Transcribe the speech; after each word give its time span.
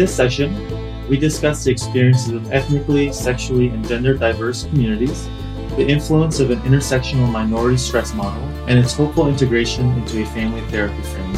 In 0.00 0.06
this 0.06 0.16
session, 0.16 1.08
we 1.10 1.18
discuss 1.18 1.62
the 1.62 1.70
experiences 1.70 2.32
of 2.32 2.50
ethnically, 2.50 3.12
sexually, 3.12 3.68
and 3.68 3.86
gender 3.86 4.14
diverse 4.14 4.64
communities, 4.64 5.28
the 5.76 5.86
influence 5.86 6.40
of 6.40 6.50
an 6.50 6.58
intersectional 6.60 7.30
minority 7.30 7.76
stress 7.76 8.14
model, 8.14 8.42
and 8.66 8.78
its 8.78 8.94
hopeful 8.94 9.28
integration 9.28 9.90
into 9.98 10.22
a 10.22 10.26
family 10.28 10.62
therapy 10.70 11.02
framework. 11.02 11.29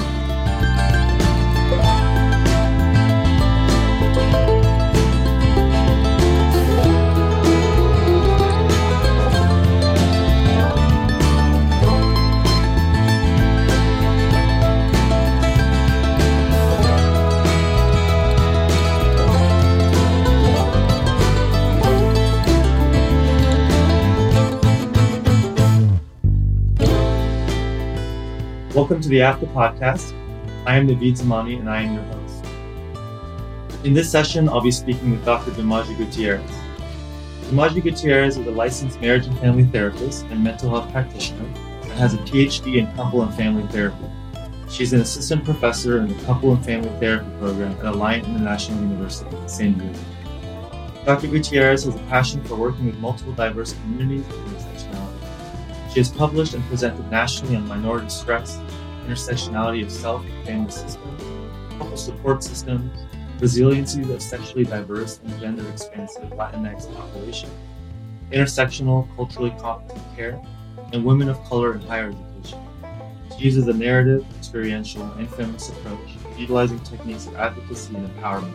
The 29.12 29.18
AFTA 29.18 29.46
Podcast. 29.52 30.14
I 30.64 30.78
am 30.78 30.88
Navid 30.88 31.18
Zamani 31.18 31.60
and 31.60 31.68
I 31.68 31.82
am 31.82 31.92
your 31.92 32.02
host. 32.04 32.46
In 33.84 33.92
this 33.92 34.10
session, 34.10 34.48
I'll 34.48 34.62
be 34.62 34.70
speaking 34.70 35.10
with 35.10 35.22
Dr. 35.22 35.50
Dumayi 35.50 35.98
Gutierrez. 35.98 36.50
Dumayi 37.42 37.82
Gutierrez 37.82 38.38
is 38.38 38.46
a 38.46 38.50
licensed 38.50 38.98
marriage 39.02 39.26
and 39.26 39.38
family 39.40 39.64
therapist 39.64 40.24
and 40.30 40.42
mental 40.42 40.70
health 40.70 40.90
practitioner 40.92 41.44
and 41.44 41.92
has 41.92 42.14
a 42.14 42.16
PhD 42.20 42.76
in 42.76 42.86
couple 42.96 43.20
and 43.20 43.34
family 43.34 43.70
therapy. 43.70 44.06
She's 44.70 44.94
an 44.94 45.02
assistant 45.02 45.44
professor 45.44 45.98
in 45.98 46.08
the 46.08 46.24
couple 46.24 46.50
and 46.54 46.64
family 46.64 46.88
therapy 46.98 47.28
program 47.38 47.72
at 47.72 47.80
Alliant 47.80 48.24
International 48.24 48.80
University 48.80 49.36
in 49.36 49.46
San 49.46 49.74
Diego. 49.74 49.98
Dr. 51.04 51.26
Gutierrez 51.26 51.84
has 51.84 51.94
a 51.94 51.98
passion 52.04 52.42
for 52.44 52.54
working 52.54 52.86
with 52.86 52.96
multiple 52.96 53.34
diverse 53.34 53.74
communities 53.74 54.24
and 54.26 54.56
intersectionality. 54.56 55.92
She 55.92 56.00
has 56.00 56.08
published 56.08 56.54
and 56.54 56.64
presented 56.68 57.10
nationally 57.10 57.56
on 57.56 57.68
minority 57.68 58.08
stress, 58.08 58.58
intersectionality 59.06 59.84
of 59.84 59.90
self 59.90 60.24
and 60.24 60.46
family 60.46 60.70
systems, 60.70 61.22
couple 61.78 61.96
support 61.96 62.42
systems, 62.42 62.90
resiliency 63.40 64.02
of 64.12 64.22
sexually 64.22 64.64
diverse 64.64 65.20
and 65.24 65.40
gender 65.40 65.68
expansive 65.68 66.22
Latinx 66.30 66.94
population, 66.94 67.50
intersectional 68.30 69.08
culturally 69.16 69.54
competent 69.58 70.02
care, 70.16 70.40
and 70.92 71.04
women 71.04 71.28
of 71.28 71.42
color 71.44 71.74
in 71.74 71.80
higher 71.82 72.08
education. 72.08 72.60
She 73.36 73.44
uses 73.44 73.66
a 73.66 73.72
narrative, 73.72 74.24
experiential, 74.38 75.02
and 75.12 75.28
feminist 75.30 75.70
approach, 75.72 76.10
utilizing 76.38 76.78
techniques 76.80 77.26
of 77.26 77.36
advocacy 77.36 77.96
and 77.96 78.08
empowerment. 78.08 78.54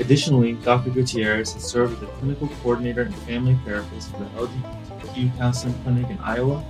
Additionally, 0.00 0.54
Dr. 0.54 0.90
Gutierrez 0.90 1.52
has 1.52 1.64
served 1.64 1.96
as 1.96 2.02
a 2.08 2.12
clinical 2.12 2.48
coordinator 2.62 3.02
and 3.02 3.14
family 3.14 3.58
therapist 3.64 4.10
for 4.10 4.18
the 4.18 4.24
LGBTQ 4.30 5.36
counseling 5.38 5.74
clinic 5.82 6.10
in 6.10 6.18
Iowa 6.18 6.64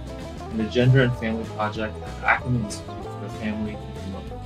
and 0.52 0.60
the 0.60 0.70
Gender 0.70 1.02
and 1.02 1.16
Family 1.16 1.44
Project 1.56 1.96
at 1.96 2.20
the 2.20 2.26
Ackerman 2.26 2.64
Institute 2.64 3.04
for 3.04 3.28
Family 3.40 3.72
and 3.72 3.96
Community. 3.96 4.36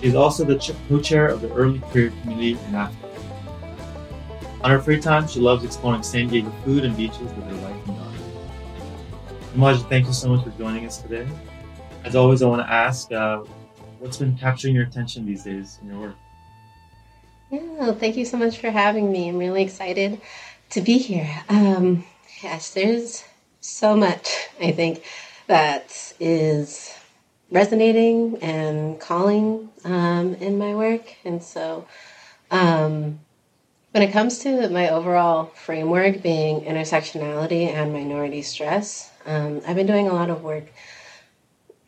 She 0.00 0.06
is 0.06 0.14
also 0.14 0.44
the 0.44 0.74
co-chair 0.88 1.26
of 1.28 1.42
the 1.42 1.52
Early 1.52 1.78
Career 1.90 2.12
Community 2.22 2.52
in 2.52 2.74
AFTA. 2.74 3.06
On 4.62 4.70
her 4.70 4.80
free 4.80 4.98
time, 4.98 5.28
she 5.28 5.38
loves 5.38 5.62
exploring 5.62 6.02
San 6.02 6.28
Diego 6.28 6.50
food 6.64 6.84
and 6.84 6.96
beaches 6.96 7.20
with 7.20 7.44
her 7.44 7.56
wife 7.56 7.86
and 7.86 7.96
daughter. 7.96 8.18
Dumayi, 9.54 9.88
thank 9.88 10.06
you 10.06 10.12
so 10.12 10.28
much 10.28 10.44
for 10.44 10.50
joining 10.58 10.86
us 10.86 10.98
today. 11.02 11.26
As 12.04 12.16
always, 12.16 12.42
I 12.42 12.46
want 12.46 12.62
to 12.62 12.72
ask, 12.72 13.12
uh, 13.12 13.42
what's 13.98 14.16
been 14.16 14.36
capturing 14.36 14.74
your 14.74 14.84
attention 14.84 15.26
these 15.26 15.44
days 15.44 15.78
in 15.82 15.90
your 15.90 16.00
work? 16.00 16.16
Yeah, 17.50 17.92
thank 17.92 18.16
you 18.16 18.24
so 18.24 18.38
much 18.38 18.58
for 18.58 18.70
having 18.70 19.12
me. 19.12 19.28
I'm 19.28 19.38
really 19.38 19.62
excited 19.62 20.20
to 20.70 20.80
be 20.80 20.98
here. 20.98 21.28
Um, 21.48 22.04
yes, 22.42 22.70
there's 22.74 23.24
so 23.60 23.96
much, 23.96 24.28
I 24.60 24.72
think, 24.72 25.02
that 25.46 26.14
is 26.18 26.94
resonating 27.50 28.38
and 28.42 29.00
calling 29.00 29.68
um, 29.84 30.34
in 30.36 30.58
my 30.58 30.74
work. 30.74 31.14
And 31.24 31.42
so, 31.42 31.86
um, 32.50 33.20
when 33.92 34.02
it 34.02 34.12
comes 34.12 34.40
to 34.40 34.68
my 34.68 34.90
overall 34.90 35.46
framework 35.46 36.22
being 36.22 36.60
intersectionality 36.62 37.68
and 37.68 37.92
minority 37.92 38.42
stress, 38.42 39.10
um, 39.24 39.62
I've 39.66 39.76
been 39.76 39.86
doing 39.86 40.08
a 40.08 40.12
lot 40.12 40.28
of 40.28 40.42
work 40.42 40.64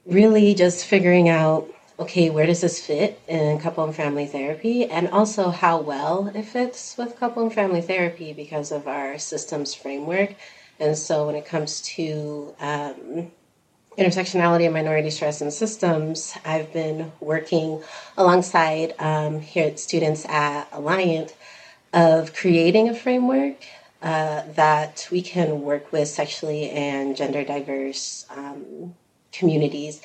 really 0.07 0.55
just 0.55 0.87
figuring 0.87 1.29
out 1.29 1.69
okay, 2.01 2.31
where 2.31 2.47
does 2.47 2.61
this 2.61 2.85
fit 2.85 3.21
in 3.27 3.59
couple 3.59 3.83
and 3.83 3.95
family 3.95 4.25
therapy? 4.25 4.85
And 4.85 5.09
also 5.09 5.51
how 5.51 5.81
well 5.81 6.31
it 6.33 6.45
fits 6.45 6.97
with 6.97 7.19
couple 7.19 7.43
and 7.43 7.53
family 7.53 7.81
therapy 7.81 8.33
because 8.33 8.71
of 8.71 8.87
our 8.87 9.19
systems 9.19 9.75
framework. 9.75 10.35
And 10.79 10.97
so 10.97 11.27
when 11.27 11.35
it 11.35 11.45
comes 11.45 11.81
to 11.81 12.55
um, 12.61 13.33
intersectionality 13.99 14.65
and 14.65 14.73
minority 14.73 15.11
stress 15.11 15.43
in 15.43 15.51
systems, 15.51 16.35
I've 16.45 16.73
been 16.73 17.11
working 17.21 17.83
alongside 18.17 18.95
um, 19.01 19.41
here 19.41 19.67
at 19.67 19.81
students 19.81 20.25
at 20.27 20.71
Alliant 20.71 21.35
of 21.93 22.33
creating 22.33 22.89
a 22.89 22.95
framework 22.95 23.57
uh, 24.01 24.43
that 24.55 25.09
we 25.11 25.21
can 25.21 25.63
work 25.63 25.91
with 25.91 26.07
sexually 26.07 26.71
and 26.71 27.17
gender 27.17 27.43
diverse 27.43 28.25
um, 28.31 28.95
communities 29.33 30.01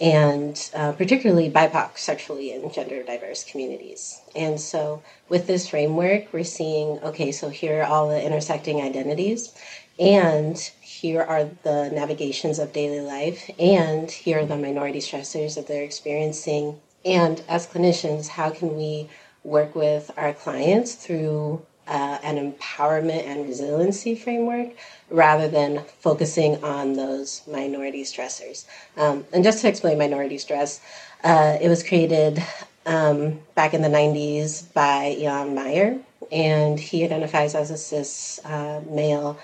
and 0.00 0.70
uh, 0.74 0.92
particularly 0.92 1.50
BIPOC, 1.50 1.96
sexually 1.96 2.52
and 2.52 2.72
gender 2.72 3.02
diverse 3.02 3.44
communities. 3.44 4.20
And 4.34 4.60
so, 4.60 5.02
with 5.28 5.46
this 5.46 5.70
framework, 5.70 6.32
we're 6.32 6.44
seeing 6.44 6.98
okay, 6.98 7.32
so 7.32 7.48
here 7.48 7.80
are 7.80 7.86
all 7.86 8.08
the 8.08 8.22
intersecting 8.22 8.82
identities, 8.82 9.54
and 9.98 10.70
here 11.00 11.22
are 11.22 11.44
the 11.62 11.90
navigations 11.90 12.58
of 12.58 12.72
daily 12.72 13.00
life, 13.00 13.50
and 13.58 14.10
here 14.10 14.40
are 14.40 14.46
the 14.46 14.56
minority 14.56 15.00
stressors 15.00 15.54
that 15.56 15.66
they're 15.66 15.84
experiencing. 15.84 16.80
And 17.04 17.42
as 17.48 17.66
clinicians, 17.66 18.28
how 18.28 18.50
can 18.50 18.76
we 18.76 19.08
work 19.44 19.74
with 19.74 20.10
our 20.16 20.32
clients 20.32 20.94
through 20.94 21.64
uh, 21.86 22.18
an 22.22 22.52
empowerment 22.52 23.24
and 23.26 23.46
resiliency 23.46 24.14
framework 24.14 24.70
rather 25.08 25.48
than 25.48 25.84
focusing 26.00 26.62
on 26.64 26.94
those 26.94 27.42
minority 27.46 28.02
stressors. 28.02 28.64
Um, 28.96 29.24
and 29.32 29.44
just 29.44 29.60
to 29.60 29.68
explain 29.68 29.98
minority 29.98 30.38
stress, 30.38 30.80
uh, 31.22 31.58
it 31.60 31.68
was 31.68 31.82
created 31.82 32.42
um, 32.86 33.40
back 33.54 33.74
in 33.74 33.82
the 33.82 33.88
90s 33.88 34.72
by 34.72 35.16
Ilan 35.18 35.54
Meyer, 35.54 35.98
and 36.32 36.78
he 36.78 37.04
identifies 37.04 37.54
as 37.54 37.70
a 37.70 37.76
cis 37.76 38.40
uh, 38.44 38.80
male 38.88 39.38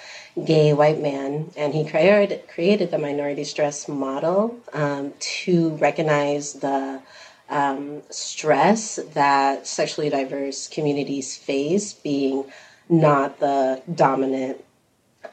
gay 0.45 0.73
white 0.73 1.01
man, 1.01 1.51
and 1.57 1.75
he 1.75 1.85
created, 1.85 2.49
created 2.49 2.91
the 2.91 2.99
minority 2.99 3.45
stress 3.45 3.89
model 3.89 4.59
um, 4.73 5.13
to 5.19 5.71
recognize 5.77 6.55
the 6.55 7.01
um, 7.51 8.03
stress 8.11 8.97
that 9.15 9.67
sexually 9.67 10.09
diverse 10.09 10.69
communities 10.69 11.37
face, 11.37 11.93
being 11.93 12.45
not 12.89 13.41
the 13.41 13.83
dominant 13.95 14.65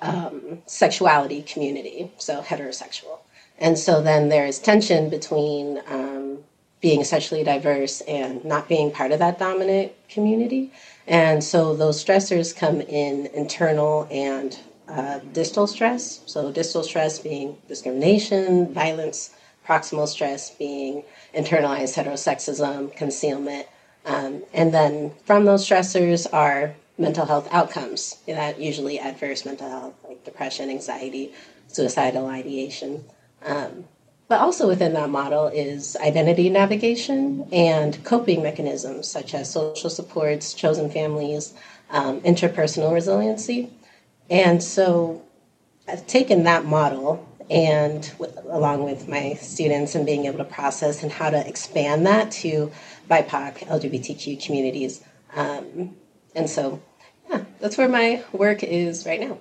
um, 0.02 0.60
sexuality 0.66 1.42
community, 1.42 2.12
so 2.18 2.42
heterosexual. 2.42 3.20
And 3.58 3.78
so 3.78 4.02
then 4.02 4.30
there 4.30 4.46
is 4.46 4.60
tension 4.60 5.10
between 5.10 5.82
um, 5.88 6.40
being 6.82 7.04
sexually 7.04 7.44
diverse 7.44 8.02
and 8.02 8.44
not 8.46 8.70
being 8.70 8.92
part 8.92 9.12
of 9.12 9.20
that 9.20 9.38
dominant 9.38 9.92
community. 10.08 10.72
And 11.10 11.44
so 11.44 11.76
those 11.76 12.04
stressors 12.04 12.56
come 12.56 12.82
in 12.82 13.26
internal 13.34 14.08
and 14.12 14.58
uh, 14.88 15.20
distal 15.34 15.66
stress. 15.66 16.22
So, 16.28 16.52
distal 16.52 16.84
stress 16.84 17.20
being 17.20 17.58
discrimination, 17.68 18.72
violence, 18.74 19.32
proximal 19.68 20.08
stress 20.08 20.52
being 20.52 21.04
internalized 21.36 21.96
heterosexism, 21.98 22.96
concealment. 22.96 23.68
Um, 24.06 24.44
and 24.54 24.74
then 24.74 25.12
from 25.26 25.46
those 25.46 25.68
stressors 25.68 26.32
are 26.32 26.76
mental 26.98 27.26
health 27.26 27.48
outcomes, 27.52 28.18
that 28.28 28.60
usually 28.60 29.00
adverse 29.00 29.46
mental 29.46 29.70
health, 29.70 29.94
like 30.08 30.24
depression, 30.24 30.70
anxiety, 30.70 31.34
suicidal 31.68 32.28
ideation. 32.28 33.04
Um, 33.44 33.86
but 34.30 34.40
also 34.40 34.68
within 34.68 34.94
that 34.94 35.10
model 35.10 35.48
is 35.48 35.98
identity 35.98 36.50
navigation 36.50 37.48
and 37.52 38.02
coping 38.06 38.44
mechanisms 38.44 39.10
such 39.10 39.34
as 39.34 39.52
social 39.52 39.90
supports, 39.90 40.54
chosen 40.54 40.90
families, 40.90 41.56
um, 41.90 42.22
interpersonal 42.22 42.94
resiliency. 42.94 43.72
And 44.30 44.62
so 44.62 45.24
I've 45.88 46.06
taken 46.06 46.44
that 46.44 46.64
model 46.64 47.28
and 47.50 48.14
with, 48.20 48.38
along 48.46 48.84
with 48.84 49.08
my 49.08 49.34
students 49.34 49.96
and 49.96 50.06
being 50.06 50.26
able 50.26 50.38
to 50.38 50.46
process 50.46 51.02
and 51.02 51.12
how 51.12 51.32
to 51.32 51.48
expand 51.48 52.06
that 52.06 52.30
to 52.32 52.72
BIPOC, 53.10 53.66
LGBTQ 53.66 54.46
communities. 54.46 55.04
Um, 55.36 55.96
and 56.36 56.48
so, 56.48 56.84
yeah, 57.32 57.46
that's 57.60 57.80
where 57.80 57.90
my 57.90 58.24
work 58.32 58.62
is 58.62 59.08
right 59.08 59.20
now. 59.20 59.40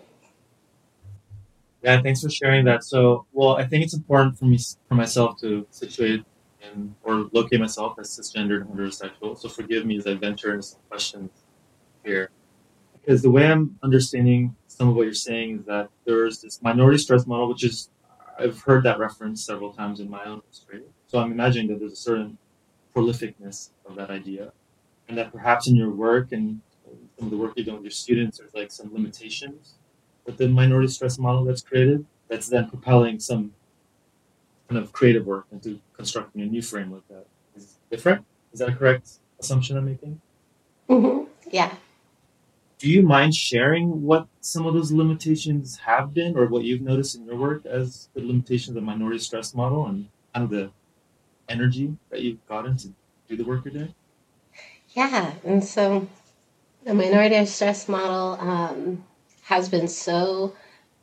Yeah, 1.82 2.02
thanks 2.02 2.22
for 2.22 2.30
sharing 2.30 2.64
that. 2.64 2.82
So, 2.82 3.26
well, 3.32 3.56
I 3.56 3.64
think 3.64 3.84
it's 3.84 3.94
important 3.94 4.38
for 4.38 4.46
me, 4.46 4.58
for 4.88 4.94
myself 4.94 5.40
to 5.40 5.66
situate 5.70 6.24
and 6.62 6.94
or 7.04 7.28
locate 7.32 7.60
myself 7.60 7.98
as 8.00 8.10
cisgendered 8.10 8.62
and 8.62 8.70
heterosexual. 8.70 9.38
So 9.38 9.48
forgive 9.48 9.86
me 9.86 9.96
as 9.96 10.06
I 10.06 10.14
venture 10.14 10.52
into 10.52 10.64
some 10.64 10.80
questions 10.88 11.30
here. 12.04 12.30
Because 12.92 13.22
the 13.22 13.30
way 13.30 13.46
I'm 13.46 13.78
understanding 13.82 14.56
some 14.66 14.88
of 14.88 14.96
what 14.96 15.04
you're 15.04 15.14
saying 15.14 15.60
is 15.60 15.64
that 15.66 15.88
there's 16.04 16.40
this 16.40 16.60
minority 16.62 16.98
stress 16.98 17.26
model, 17.26 17.48
which 17.48 17.64
is 17.64 17.90
I've 18.38 18.60
heard 18.60 18.82
that 18.84 18.98
reference 18.98 19.44
several 19.44 19.72
times 19.72 20.00
in 20.00 20.10
my 20.10 20.24
own 20.24 20.42
history. 20.48 20.82
So 21.06 21.18
I'm 21.18 21.32
imagining 21.32 21.68
that 21.68 21.78
there's 21.78 21.92
a 21.92 21.96
certain 21.96 22.38
prolificness 22.94 23.70
of 23.88 23.94
that 23.96 24.10
idea, 24.10 24.52
and 25.08 25.16
that 25.16 25.32
perhaps 25.32 25.68
in 25.68 25.76
your 25.76 25.90
work 25.90 26.32
and 26.32 26.60
some 27.16 27.26
of 27.26 27.30
the 27.30 27.36
work 27.36 27.54
you've 27.56 27.66
done 27.66 27.76
with 27.76 27.84
your 27.84 27.90
students, 27.90 28.38
there's 28.38 28.54
like 28.54 28.70
some 28.70 28.92
limitations 28.92 29.77
with 30.28 30.36
the 30.36 30.46
minority 30.46 30.88
stress 30.88 31.18
model 31.18 31.42
that's 31.42 31.62
created. 31.62 32.04
That's 32.28 32.48
then 32.48 32.68
propelling 32.68 33.18
some 33.18 33.54
kind 34.68 34.78
of 34.82 34.92
creative 34.92 35.24
work 35.24 35.46
into 35.50 35.80
constructing 35.94 36.42
a 36.42 36.44
new 36.44 36.60
framework 36.60 37.08
that 37.08 37.26
is 37.56 37.78
different. 37.90 38.26
Is 38.52 38.58
that 38.60 38.68
a 38.68 38.76
correct 38.76 39.08
assumption 39.40 39.78
I'm 39.78 39.86
making? 39.86 40.20
hmm 40.86 41.24
Yeah. 41.50 41.74
Do 42.78 42.90
you 42.90 43.02
mind 43.02 43.34
sharing 43.34 44.02
what 44.02 44.28
some 44.42 44.66
of 44.66 44.74
those 44.74 44.92
limitations 44.92 45.78
have 45.78 46.12
been, 46.12 46.36
or 46.36 46.46
what 46.46 46.62
you've 46.62 46.82
noticed 46.82 47.16
in 47.16 47.24
your 47.24 47.36
work 47.36 47.64
as 47.64 48.10
the 48.14 48.20
limitations 48.20 48.68
of 48.68 48.74
the 48.74 48.80
minority 48.82 49.18
stress 49.18 49.54
model 49.54 49.86
and 49.86 50.08
kind 50.34 50.44
of 50.44 50.50
the 50.50 50.70
energy 51.48 51.96
that 52.10 52.20
you've 52.20 52.46
gotten 52.46 52.76
to 52.76 52.88
do 53.28 53.36
the 53.36 53.44
work 53.44 53.64
you're 53.64 53.72
doing? 53.72 53.94
Yeah. 54.90 55.32
And 55.42 55.64
so 55.64 56.06
the 56.84 56.92
minority 56.92 57.44
stress 57.46 57.88
model 57.88 58.36
um, 58.38 59.04
has 59.48 59.70
been 59.70 59.88
so 59.88 60.54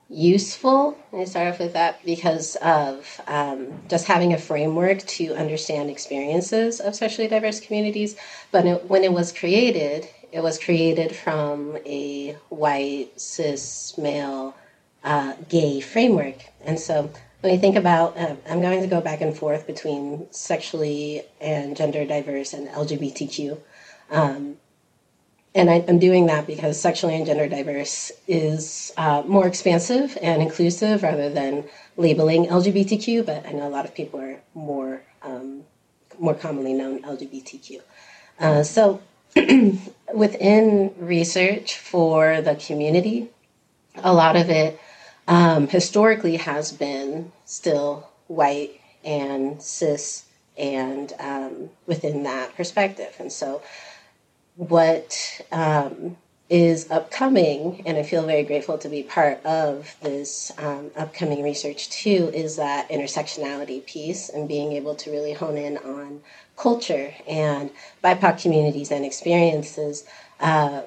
useful. 0.07 0.95
I 1.12 1.25
start 1.25 1.47
off 1.47 1.59
with 1.59 1.74
that 1.74 2.06
because 2.06 2.56
of 2.57 3.19
um, 3.25 3.81
just 3.89 4.06
having 4.06 4.33
a 4.33 4.38
framework 4.38 5.00
to 5.00 5.33
understand 5.33 5.89
experiences 5.89 6.80
of 6.80 6.94
sexually 6.94 7.27
diverse 7.27 7.59
communities. 7.59 8.15
But 8.51 8.68
it, 8.68 8.86
when 8.88 9.03
it 9.03 9.12
was 9.12 9.33
created, 9.33 10.07
it 10.31 10.42
was 10.44 10.59
created 10.59 11.15
from 11.15 11.77
a 11.88 12.33
white, 12.50 13.19
cis, 13.19 13.97
male, 13.97 14.56
uh, 15.03 15.33
gay 15.50 15.80
framework. 15.80 16.45
And 16.63 16.80
so 16.80 17.09
when 17.41 17.51
we 17.51 17.57
think 17.57 17.75
about, 17.75 18.15
uh, 18.15 18.36
I'm 18.48 18.62
going 18.62 18.81
to 18.81 18.88
go 18.88 19.01
back 19.01 19.21
and 19.21 19.36
forth 19.36 19.65
between 19.65 20.27
sexually 20.31 21.24
and 21.41 21.75
gender 21.75 22.06
diverse 22.06 22.53
and 22.53 22.68
LGBTQ. 22.68 23.57
Um, 24.12 24.57
and 25.55 25.69
I, 25.69 25.75
am 25.75 25.99
doing 25.99 26.25
that 26.25 26.45
because 26.45 26.79
sexually 26.79 27.15
and 27.15 27.25
gender 27.25 27.47
diverse 27.47 28.11
is 28.27 28.91
uh, 28.97 29.23
more 29.25 29.47
expansive 29.47 30.17
and 30.21 30.41
inclusive 30.41 31.01
rather 31.01 31.29
than 31.29 31.63
labeling 31.95 32.47
LGBTQ. 32.47 33.25
But 33.25 33.47
I 33.47 33.53
know 33.53 33.67
a 33.67 33.69
lot 33.69 33.85
of 33.85 33.95
people 33.95 34.19
are 34.19 34.41
more 34.53 35.01
um, 35.23 35.63
more 36.19 36.33
commonly 36.33 36.73
known 36.73 37.01
LGBTQ. 37.03 37.81
Uh, 38.39 38.63
so 38.63 39.01
within 40.13 40.93
research 40.97 41.77
for 41.77 42.41
the 42.41 42.55
community, 42.55 43.29
a 43.95 44.13
lot 44.13 44.35
of 44.35 44.49
it 44.49 44.79
um, 45.27 45.67
historically 45.67 46.35
has 46.35 46.71
been 46.71 47.31
still 47.45 48.09
white 48.27 48.79
and 49.03 49.61
cis 49.61 50.25
and 50.57 51.13
um, 51.19 51.69
within 51.85 52.23
that 52.23 52.55
perspective. 52.55 53.15
And 53.19 53.31
so 53.31 53.61
what 54.55 55.41
um, 55.51 56.17
is 56.49 56.89
upcoming, 56.91 57.83
and 57.85 57.97
I 57.97 58.03
feel 58.03 58.23
very 58.25 58.43
grateful 58.43 58.77
to 58.77 58.89
be 58.89 59.03
part 59.03 59.43
of 59.45 59.95
this 60.01 60.51
um, 60.57 60.91
upcoming 60.95 61.43
research 61.43 61.89
too, 61.89 62.31
is 62.33 62.55
that 62.57 62.89
intersectionality 62.89 63.85
piece 63.85 64.29
and 64.29 64.47
being 64.47 64.73
able 64.73 64.95
to 64.95 65.11
really 65.11 65.33
hone 65.33 65.57
in 65.57 65.77
on 65.77 66.21
culture 66.55 67.13
and 67.27 67.71
BIPOC 68.03 68.41
communities 68.41 68.91
and 68.91 69.03
experiences 69.03 70.05
uh, 70.39 70.81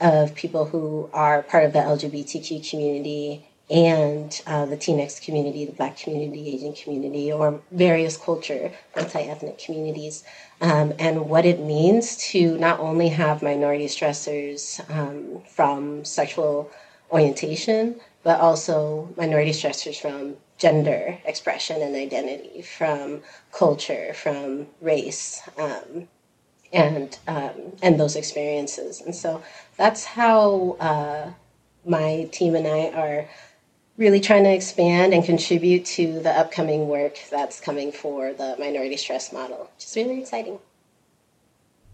of 0.00 0.34
people 0.34 0.66
who 0.66 1.08
are 1.12 1.42
part 1.42 1.64
of 1.64 1.72
the 1.72 1.78
LGBTQ 1.78 2.68
community 2.68 3.48
and 3.70 4.42
uh, 4.46 4.66
the 4.66 4.76
Latinx 4.76 5.22
community, 5.22 5.64
the 5.64 5.72
Black 5.72 5.96
community, 5.96 6.54
Asian 6.54 6.74
community, 6.74 7.32
or 7.32 7.60
various 7.70 8.16
culture, 8.16 8.70
multi 8.94 9.20
ethnic 9.20 9.58
communities, 9.58 10.22
um, 10.60 10.92
and 10.98 11.28
what 11.28 11.46
it 11.46 11.60
means 11.60 12.16
to 12.16 12.58
not 12.58 12.78
only 12.78 13.08
have 13.08 13.42
minority 13.42 13.86
stressors 13.86 14.78
um, 14.90 15.42
from 15.48 16.04
sexual 16.04 16.70
orientation, 17.10 17.98
but 18.22 18.38
also 18.40 19.08
minority 19.16 19.52
stressors 19.52 19.98
from 19.98 20.36
gender 20.58 21.18
expression 21.24 21.80
and 21.80 21.96
identity, 21.96 22.60
from 22.60 23.22
culture, 23.50 24.12
from 24.14 24.66
race. 24.80 25.40
Um, 25.58 26.08
and 26.72 27.18
um, 27.28 27.72
and 27.82 28.00
those 28.00 28.16
experiences, 28.16 29.00
and 29.00 29.14
so 29.14 29.42
that's 29.76 30.04
how 30.04 30.76
uh, 30.80 31.30
my 31.86 32.28
team 32.32 32.54
and 32.54 32.66
I 32.66 32.90
are 32.90 33.28
really 33.96 34.20
trying 34.20 34.44
to 34.44 34.52
expand 34.52 35.14
and 35.14 35.24
contribute 35.24 35.84
to 35.84 36.20
the 36.20 36.30
upcoming 36.30 36.88
work 36.88 37.18
that's 37.30 37.60
coming 37.60 37.92
for 37.92 38.32
the 38.32 38.56
minority 38.58 38.96
stress 38.96 39.32
model, 39.32 39.70
which 39.74 39.84
is 39.84 39.96
really 39.96 40.20
exciting. 40.20 40.58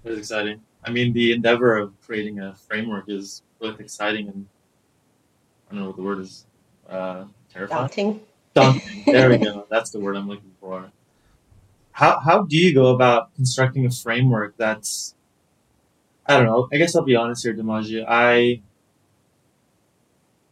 It 0.04 0.12
is 0.12 0.18
exciting. 0.18 0.62
I 0.82 0.90
mean, 0.90 1.12
the 1.12 1.32
endeavor 1.32 1.76
of 1.76 1.92
creating 2.00 2.40
a 2.40 2.54
framework 2.54 3.04
is 3.08 3.42
both 3.58 3.80
exciting 3.80 4.28
and 4.28 4.46
I 5.68 5.74
don't 5.74 5.82
know 5.82 5.86
what 5.88 5.96
the 5.96 6.02
word 6.02 6.20
is. 6.20 6.46
Uh, 6.88 7.24
terrifying. 7.52 7.80
Daunting. 7.80 8.20
Daunting. 8.54 9.04
There 9.06 9.30
we 9.30 9.38
go. 9.38 9.66
That's 9.70 9.90
the 9.90 10.00
word 10.00 10.16
I'm 10.16 10.28
looking 10.28 10.52
for. 10.60 10.90
How 11.92 12.18
how 12.18 12.42
do 12.42 12.56
you 12.56 12.74
go 12.74 12.94
about 12.94 13.34
constructing 13.34 13.84
a 13.86 13.90
framework 13.90 14.56
that's 14.56 15.14
I 16.26 16.36
don't 16.36 16.46
know. 16.46 16.68
I 16.72 16.76
guess 16.76 16.96
I'll 16.96 17.04
be 17.04 17.16
honest 17.16 17.44
here, 17.44 17.54
Dumayi. 17.54 18.04
I 18.08 18.62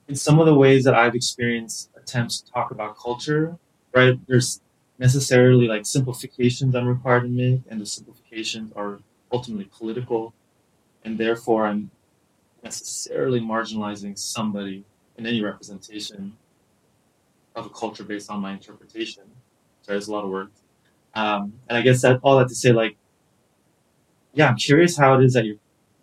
in 0.08 0.16
some 0.16 0.40
of 0.40 0.46
the 0.46 0.54
ways 0.54 0.84
that 0.84 0.94
I've 0.94 1.14
experienced 1.14 1.90
attempts 1.94 2.40
to 2.40 2.50
talk 2.50 2.70
about 2.70 2.98
culture, 2.98 3.56
right, 3.94 4.18
there's 4.26 4.60
necessarily 4.98 5.68
like 5.68 5.86
simplifications 5.86 6.74
I'm 6.74 6.88
required 6.88 7.22
to 7.22 7.28
make, 7.28 7.60
and 7.68 7.80
the 7.80 7.86
simplifications 7.86 8.72
are 8.74 9.00
ultimately 9.30 9.68
political, 9.70 10.32
and 11.04 11.18
therefore 11.18 11.66
I'm 11.66 11.90
necessarily 12.64 13.40
marginalizing 13.40 14.18
somebody 14.18 14.84
in 15.16 15.26
any 15.26 15.42
representation 15.42 16.36
of 17.54 17.66
a 17.66 17.70
culture 17.70 18.04
based 18.04 18.30
on 18.30 18.40
my 18.40 18.52
interpretation. 18.52 19.24
So 19.82 19.92
there's 19.92 20.08
a 20.08 20.12
lot 20.12 20.24
of 20.24 20.30
work. 20.30 20.50
Um, 21.14 21.52
and 21.68 21.76
I 21.78 21.82
guess 21.82 22.02
that 22.02 22.20
all 22.22 22.38
that 22.38 22.48
to 22.48 22.54
say, 22.54 22.72
like, 22.72 22.96
yeah, 24.32 24.48
I'm 24.48 24.56
curious 24.56 24.96
how 24.96 25.18
it 25.18 25.24
is 25.24 25.34
that 25.34 25.44
you're 25.44 25.56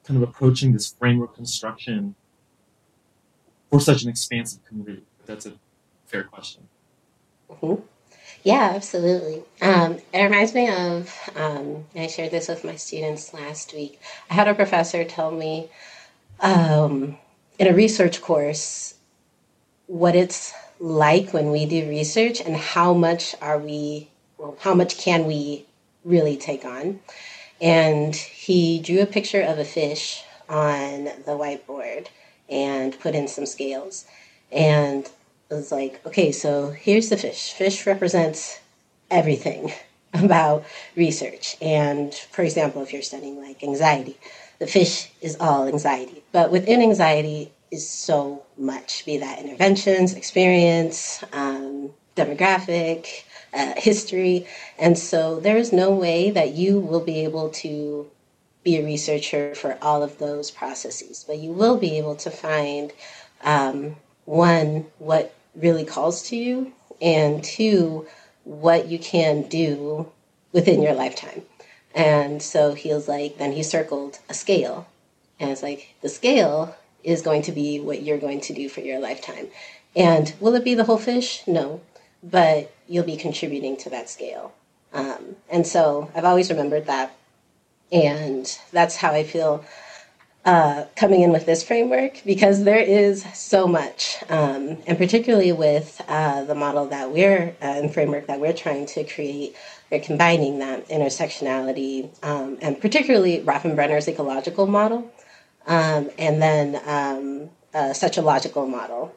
kind 0.04 0.22
of 0.22 0.30
approaching 0.30 0.74
this 0.74 0.94
framework 1.00 1.36
construction 1.36 2.16
for 3.70 3.80
such 3.80 4.04
an 4.04 4.10
expansive 4.10 4.64
community? 4.66 5.04
That's 5.26 5.46
a 5.46 5.54
fair 6.08 6.24
question. 6.24 6.68
Mm-hmm. 7.50 7.82
Yeah, 8.44 8.74
absolutely. 8.76 9.44
Um, 9.60 9.98
it 10.14 10.24
reminds 10.24 10.54
me 10.54 10.70
of, 10.70 11.12
um, 11.36 11.86
I 11.96 12.06
shared 12.06 12.30
this 12.30 12.48
with 12.48 12.64
my 12.64 12.76
students 12.76 13.34
last 13.34 13.74
week. 13.74 14.00
I 14.30 14.36
had 14.36 14.48
a 14.48 14.54
professor 14.54 15.04
tell 15.04 15.32
me 15.32 15.70
um, 16.42 17.18
in 17.58 17.68
a 17.68 17.74
research 17.74 18.22
course 18.22 18.94
what 19.88 20.16
it's 20.16 20.54
like 20.80 21.34
when 21.34 21.52
we 21.52 21.66
do 21.66 21.90
research 21.90 22.40
and 22.40 22.56
how 22.56 22.94
much 22.94 23.36
are 23.42 23.58
we, 23.58 24.10
well, 24.38 24.56
how 24.60 24.76
much 24.76 24.98
can 25.00 25.26
we 25.26 25.66
really 26.04 26.38
take 26.38 26.66
on. 26.66 27.00
And 27.60 28.16
he 28.16 28.80
drew 28.80 29.02
a 29.02 29.08
picture 29.08 29.42
of 29.42 29.58
a 29.58 29.66
fish 29.66 30.24
on 30.48 31.06
the 31.06 31.32
whiteboard 31.32 32.08
and 32.50 33.00
put 33.00 33.16
in 33.16 33.28
some 33.28 33.46
scales. 33.46 34.06
And 34.52 35.06
it 35.50 35.54
was 35.54 35.72
like, 35.72 36.06
okay, 36.06 36.32
so 36.32 36.72
here's 36.72 37.10
the 37.10 37.18
fish. 37.18 37.54
Fish 37.54 37.86
represents 37.86 38.60
everything 39.12 39.72
about 40.14 40.66
research. 40.96 41.58
And 41.62 42.14
for 42.14 42.42
example, 42.44 42.82
if 42.82 42.94
you're 42.94 43.02
studying 43.02 43.42
like 43.42 43.64
anxiety, 43.64 44.18
the 44.60 44.68
fish 44.68 45.12
is 45.22 45.38
all 45.40 45.68
anxiety. 45.68 46.24
But 46.32 46.52
within 46.52 46.82
anxiety 46.82 47.52
is 47.72 47.88
so 47.88 48.44
much, 48.58 49.06
be 49.06 49.18
that 49.18 49.40
interventions, 49.40 50.14
experience, 50.14 51.24
um, 51.34 51.92
demographic, 52.16 53.24
uh, 53.54 53.74
history. 53.78 54.48
And 54.80 54.98
so 54.98 55.40
there 55.40 55.58
is 55.58 55.74
no 55.74 55.92
way 55.92 56.32
that 56.32 56.52
you 56.52 56.80
will 56.80 57.02
be 57.04 57.24
able 57.24 57.50
to 57.50 58.10
be 58.66 58.78
a 58.78 58.84
researcher 58.84 59.56
for 59.56 59.78
all 59.82 60.04
of 60.04 60.18
those 60.18 60.52
processes, 60.52 61.24
but 61.26 61.38
you 61.38 61.52
will 61.52 61.78
be 61.78 61.98
able 61.98 62.16
to 62.16 62.32
find 62.32 62.92
um, 63.44 63.96
one, 64.26 64.88
what 64.98 65.34
really 65.56 65.86
calls 65.86 66.24
to 66.30 66.36
you, 66.36 66.74
and 67.02 67.44
two, 67.44 68.08
what 68.44 68.88
you 68.88 69.00
can 69.00 69.44
do 69.44 70.12
within 70.52 70.82
your 70.82 70.94
lifetime. 70.94 71.44
And 71.94 72.42
so 72.42 72.74
he 72.74 72.94
was 72.94 73.08
like, 73.08 73.38
then 73.38 73.54
he 73.54 73.64
circled 73.64 74.20
a 74.28 74.34
scale. 74.34 74.88
And 75.40 75.52
it's 75.52 75.64
like, 75.64 75.96
the 76.02 76.10
scale 76.10 76.76
is 77.04 77.22
going 77.22 77.44
to 77.44 77.52
be 77.52 77.80
what 77.80 78.02
you're 78.02 78.18
going 78.18 78.42
to 78.42 78.54
do 78.54 78.68
for 78.68 78.82
your 78.82 79.00
lifetime. 79.00 79.48
And 79.96 80.34
will 80.40 80.56
it 80.56 80.64
be 80.64 80.74
the 80.74 80.84
whole 80.86 80.98
fish? 80.98 81.44
No. 81.48 81.82
But 82.24 82.74
you'll 82.88 83.06
be 83.06 83.16
contributing 83.16 83.78
to 83.78 83.90
that 83.92 84.10
scale. 84.10 84.54
Um, 84.92 85.36
and 85.50 85.68
so 85.68 86.12
I've 86.16 86.26
always 86.26 86.50
remembered 86.50 86.88
that. 86.88 87.16
And 87.92 88.60
that's 88.72 88.96
how 88.96 89.12
I 89.12 89.24
feel 89.24 89.64
uh, 90.46 90.86
coming 90.96 91.22
in 91.22 91.32
with 91.32 91.46
this 91.46 91.64
framework 91.64 92.22
because 92.26 92.64
there 92.64 92.80
is 92.80 93.26
so 93.34 93.68
much, 93.68 94.18
um, 94.30 94.78
and 94.86 94.98
particularly 94.98 95.52
with 95.52 96.02
uh, 96.08 96.44
the 96.44 96.56
model 96.56 96.86
that 96.88 97.12
we're 97.12 97.56
uh, 97.62 97.66
and 97.66 97.94
framework 97.94 98.28
that 98.28 98.40
we're 98.40 98.54
trying 98.54 98.86
to 98.86 99.04
create, 99.04 99.56
they're 99.90 100.00
combining 100.00 100.60
that 100.60 100.88
intersectionality 100.90 102.10
um, 102.24 102.58
and 102.62 102.80
particularly 102.80 103.40
Bronfenbrenner's 103.40 104.08
ecological 104.08 104.68
model, 104.68 105.12
um, 105.66 106.12
and 106.20 106.42
then 106.42 106.80
um, 106.86 107.94
such 107.94 108.18
a 108.18 108.22
logical 108.22 108.68
model, 108.68 109.16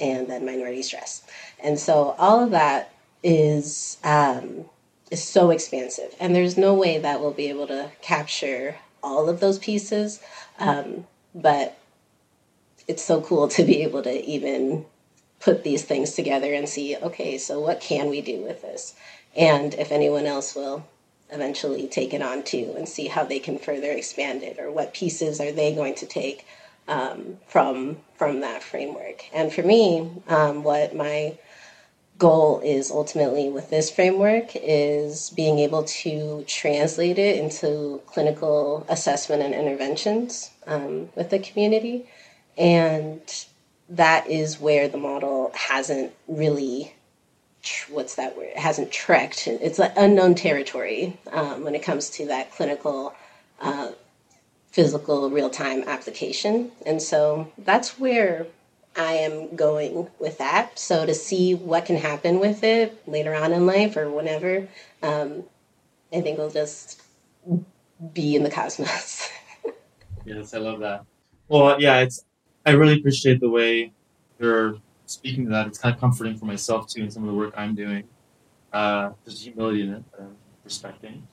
and 0.00 0.28
then 0.28 0.46
minority 0.46 0.82
stress, 0.82 1.22
and 1.62 1.78
so 1.78 2.14
all 2.18 2.42
of 2.42 2.52
that 2.52 2.92
is 3.22 3.98
um, 4.02 4.64
is 5.10 5.22
so 5.22 5.50
expansive, 5.50 6.14
and 6.20 6.34
there's 6.34 6.56
no 6.56 6.74
way 6.74 6.98
that 6.98 7.20
we'll 7.20 7.32
be 7.32 7.48
able 7.48 7.66
to 7.66 7.90
capture 8.02 8.76
all 9.02 9.28
of 9.28 9.40
those 9.40 9.58
pieces. 9.58 10.20
Um, 10.58 11.06
but 11.34 11.78
it's 12.86 13.04
so 13.04 13.20
cool 13.20 13.48
to 13.48 13.64
be 13.64 13.82
able 13.82 14.02
to 14.02 14.24
even 14.24 14.84
put 15.40 15.64
these 15.64 15.84
things 15.84 16.14
together 16.14 16.52
and 16.52 16.68
see, 16.68 16.96
okay, 16.96 17.38
so 17.38 17.60
what 17.60 17.80
can 17.80 18.10
we 18.10 18.20
do 18.20 18.42
with 18.42 18.62
this? 18.62 18.94
And 19.36 19.74
if 19.74 19.90
anyone 19.90 20.26
else 20.26 20.54
will 20.54 20.86
eventually 21.30 21.86
take 21.86 22.12
it 22.12 22.22
on 22.22 22.42
too 22.42 22.74
and 22.76 22.88
see 22.88 23.06
how 23.06 23.24
they 23.24 23.38
can 23.38 23.58
further 23.58 23.90
expand 23.90 24.42
it 24.42 24.58
or 24.58 24.70
what 24.70 24.92
pieces 24.92 25.40
are 25.40 25.52
they 25.52 25.74
going 25.74 25.94
to 25.94 26.06
take 26.06 26.44
um, 26.88 27.38
from 27.46 27.98
from 28.16 28.40
that 28.40 28.62
framework. 28.62 29.24
And 29.32 29.52
for 29.52 29.62
me, 29.62 30.10
um, 30.28 30.64
what 30.64 30.94
my 30.94 31.38
goal 32.20 32.60
is 32.60 32.90
ultimately 32.90 33.48
with 33.48 33.70
this 33.70 33.90
framework 33.90 34.50
is 34.54 35.30
being 35.30 35.58
able 35.58 35.82
to 35.82 36.44
translate 36.46 37.18
it 37.18 37.38
into 37.38 38.00
clinical 38.06 38.86
assessment 38.88 39.42
and 39.42 39.54
interventions 39.54 40.50
um, 40.66 41.08
with 41.16 41.30
the 41.30 41.38
community. 41.40 42.06
And 42.56 43.22
that 43.88 44.28
is 44.28 44.60
where 44.60 44.86
the 44.86 44.98
model 44.98 45.50
hasn't 45.54 46.12
really 46.28 46.94
what's 47.90 48.14
that 48.14 48.36
word? 48.36 48.48
It 48.48 48.58
hasn't 48.58 48.90
trekked. 48.90 49.46
It's 49.46 49.78
like 49.78 49.92
unknown 49.96 50.34
territory 50.34 51.18
um, 51.32 51.64
when 51.64 51.74
it 51.74 51.82
comes 51.82 52.08
to 52.10 52.26
that 52.26 52.50
clinical, 52.52 53.14
uh, 53.60 53.90
physical, 54.70 55.28
real 55.28 55.50
time 55.50 55.82
application. 55.86 56.72
And 56.86 57.02
so 57.02 57.52
that's 57.58 57.98
where 57.98 58.46
I 58.96 59.12
am 59.14 59.54
going 59.54 60.08
with 60.18 60.38
that. 60.38 60.78
So 60.78 61.06
to 61.06 61.14
see 61.14 61.54
what 61.54 61.86
can 61.86 61.96
happen 61.96 62.40
with 62.40 62.64
it 62.64 63.06
later 63.08 63.34
on 63.34 63.52
in 63.52 63.66
life 63.66 63.96
or 63.96 64.10
whenever, 64.10 64.68
um, 65.02 65.44
I 66.12 66.20
think 66.20 66.38
we'll 66.38 66.50
just 66.50 67.02
be 68.12 68.34
in 68.34 68.42
the 68.42 68.50
cosmos. 68.50 69.28
yes, 70.24 70.54
I 70.54 70.58
love 70.58 70.80
that. 70.80 71.04
Well, 71.48 71.80
yeah, 71.80 72.00
it's. 72.00 72.24
I 72.66 72.72
really 72.72 72.94
appreciate 72.94 73.40
the 73.40 73.48
way 73.48 73.92
you're 74.38 74.76
speaking 75.06 75.44
to 75.46 75.50
that. 75.50 75.66
It's 75.66 75.78
kind 75.78 75.94
of 75.94 76.00
comforting 76.00 76.36
for 76.36 76.44
myself 76.44 76.88
too 76.88 77.02
in 77.02 77.10
some 77.10 77.22
of 77.22 77.28
the 77.28 77.34
work 77.34 77.54
I'm 77.56 77.74
doing. 77.74 78.04
Uh, 78.72 79.10
there's 79.24 79.42
humility 79.42 79.82
in 79.82 79.94
it 79.94 80.12
that 80.12 80.20
I'm 80.20 80.36
respecting. 80.64 81.26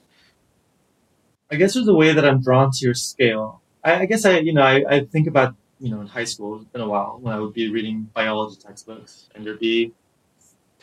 I 1.51 1.55
guess 1.55 1.73
there's 1.73 1.87
a 1.87 1.93
way 1.93 2.13
that 2.13 2.25
I'm 2.25 2.41
drawn 2.41 2.71
to 2.71 2.85
your 2.85 2.93
scale. 2.93 3.61
I, 3.83 4.01
I 4.01 4.05
guess 4.05 4.25
I, 4.25 4.39
you 4.39 4.53
know, 4.53 4.63
I, 4.63 4.83
I 4.89 4.99
think 5.05 5.27
about 5.27 5.55
you 5.79 5.89
know, 5.91 6.01
in 6.01 6.07
high 6.07 6.23
school, 6.23 6.55
it's 6.55 6.65
been 6.65 6.81
a 6.81 6.87
while, 6.87 7.19
when 7.21 7.33
I 7.33 7.39
would 7.39 7.53
be 7.53 7.69
reading 7.69 8.09
biology 8.13 8.57
textbooks 8.59 9.29
and 9.35 9.45
there'd 9.45 9.59
be 9.59 9.93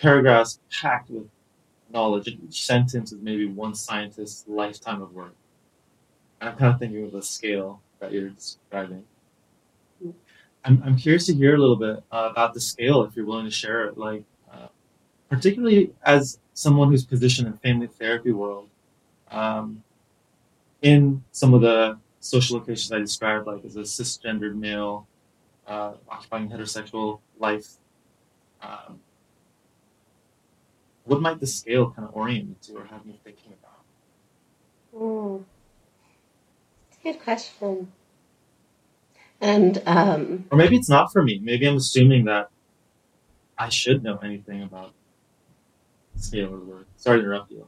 paragraphs 0.00 0.60
packed 0.70 1.10
with 1.10 1.28
knowledge, 1.92 2.28
and 2.28 2.42
each 2.44 2.64
sentence 2.64 3.12
is 3.12 3.20
maybe 3.20 3.46
one 3.46 3.74
scientist's 3.74 4.44
lifetime 4.48 5.00
of 5.00 5.14
work. 5.14 5.34
And 6.40 6.50
I'm 6.50 6.56
kind 6.56 6.72
of 6.72 6.80
thinking 6.80 7.04
of 7.04 7.12
the 7.12 7.22
scale 7.22 7.80
that 8.00 8.12
you're 8.12 8.30
describing. 8.30 9.04
I'm, 10.64 10.82
I'm 10.84 10.96
curious 10.96 11.26
to 11.26 11.34
hear 11.34 11.54
a 11.54 11.58
little 11.58 11.76
bit 11.76 12.02
uh, 12.10 12.28
about 12.30 12.54
the 12.54 12.60
scale, 12.60 13.04
if 13.04 13.14
you're 13.14 13.26
willing 13.26 13.44
to 13.44 13.50
share 13.50 13.84
it. 13.84 13.98
Like, 13.98 14.24
uh, 14.52 14.68
particularly 15.28 15.92
as 16.04 16.38
someone 16.54 16.90
who's 16.90 17.04
positioned 17.04 17.46
in 17.46 17.54
family 17.58 17.86
therapy 17.86 18.32
world, 18.32 18.68
um, 19.30 19.82
in 20.82 21.22
some 21.32 21.54
of 21.54 21.60
the 21.60 21.98
social 22.25 22.59
locations 22.59 22.90
I 22.90 22.99
described, 22.99 23.47
like 23.47 23.64
as 23.64 23.76
a 23.76 23.81
cisgendered 23.81 24.57
male 24.57 25.07
uh, 25.66 25.93
occupying 26.09 26.49
heterosexual 26.49 27.21
life, 27.38 27.66
um, 28.62 29.00
what 31.04 31.21
might 31.21 31.38
the 31.38 31.47
scale 31.47 31.90
kind 31.90 32.09
of 32.09 32.16
orient 32.16 32.49
you 32.49 32.57
to 32.62 32.81
or 32.81 32.85
have 32.87 33.02
you 33.04 33.14
thinking 33.23 33.52
about? 33.52 33.83
Mm. 34.97 35.45
It's 36.88 36.99
a 36.99 37.12
good 37.12 37.23
question. 37.23 37.93
And 39.40 39.83
um, 39.85 40.47
or 40.50 40.57
maybe 40.57 40.76
it's 40.76 40.88
not 40.88 41.12
for 41.12 41.23
me. 41.23 41.40
Maybe 41.43 41.69
I'm 41.69 41.76
assuming 41.76 42.25
that 42.25 42.49
I 43.59 43.69
should 43.69 44.02
know 44.02 44.16
anything 44.19 44.62
about 44.62 44.95
scale 46.16 46.54
of 46.54 46.61
the 46.61 46.66
word. 46.66 46.87
Sorry 46.97 47.19
to 47.19 47.25
interrupt 47.25 47.50
you. 47.50 47.66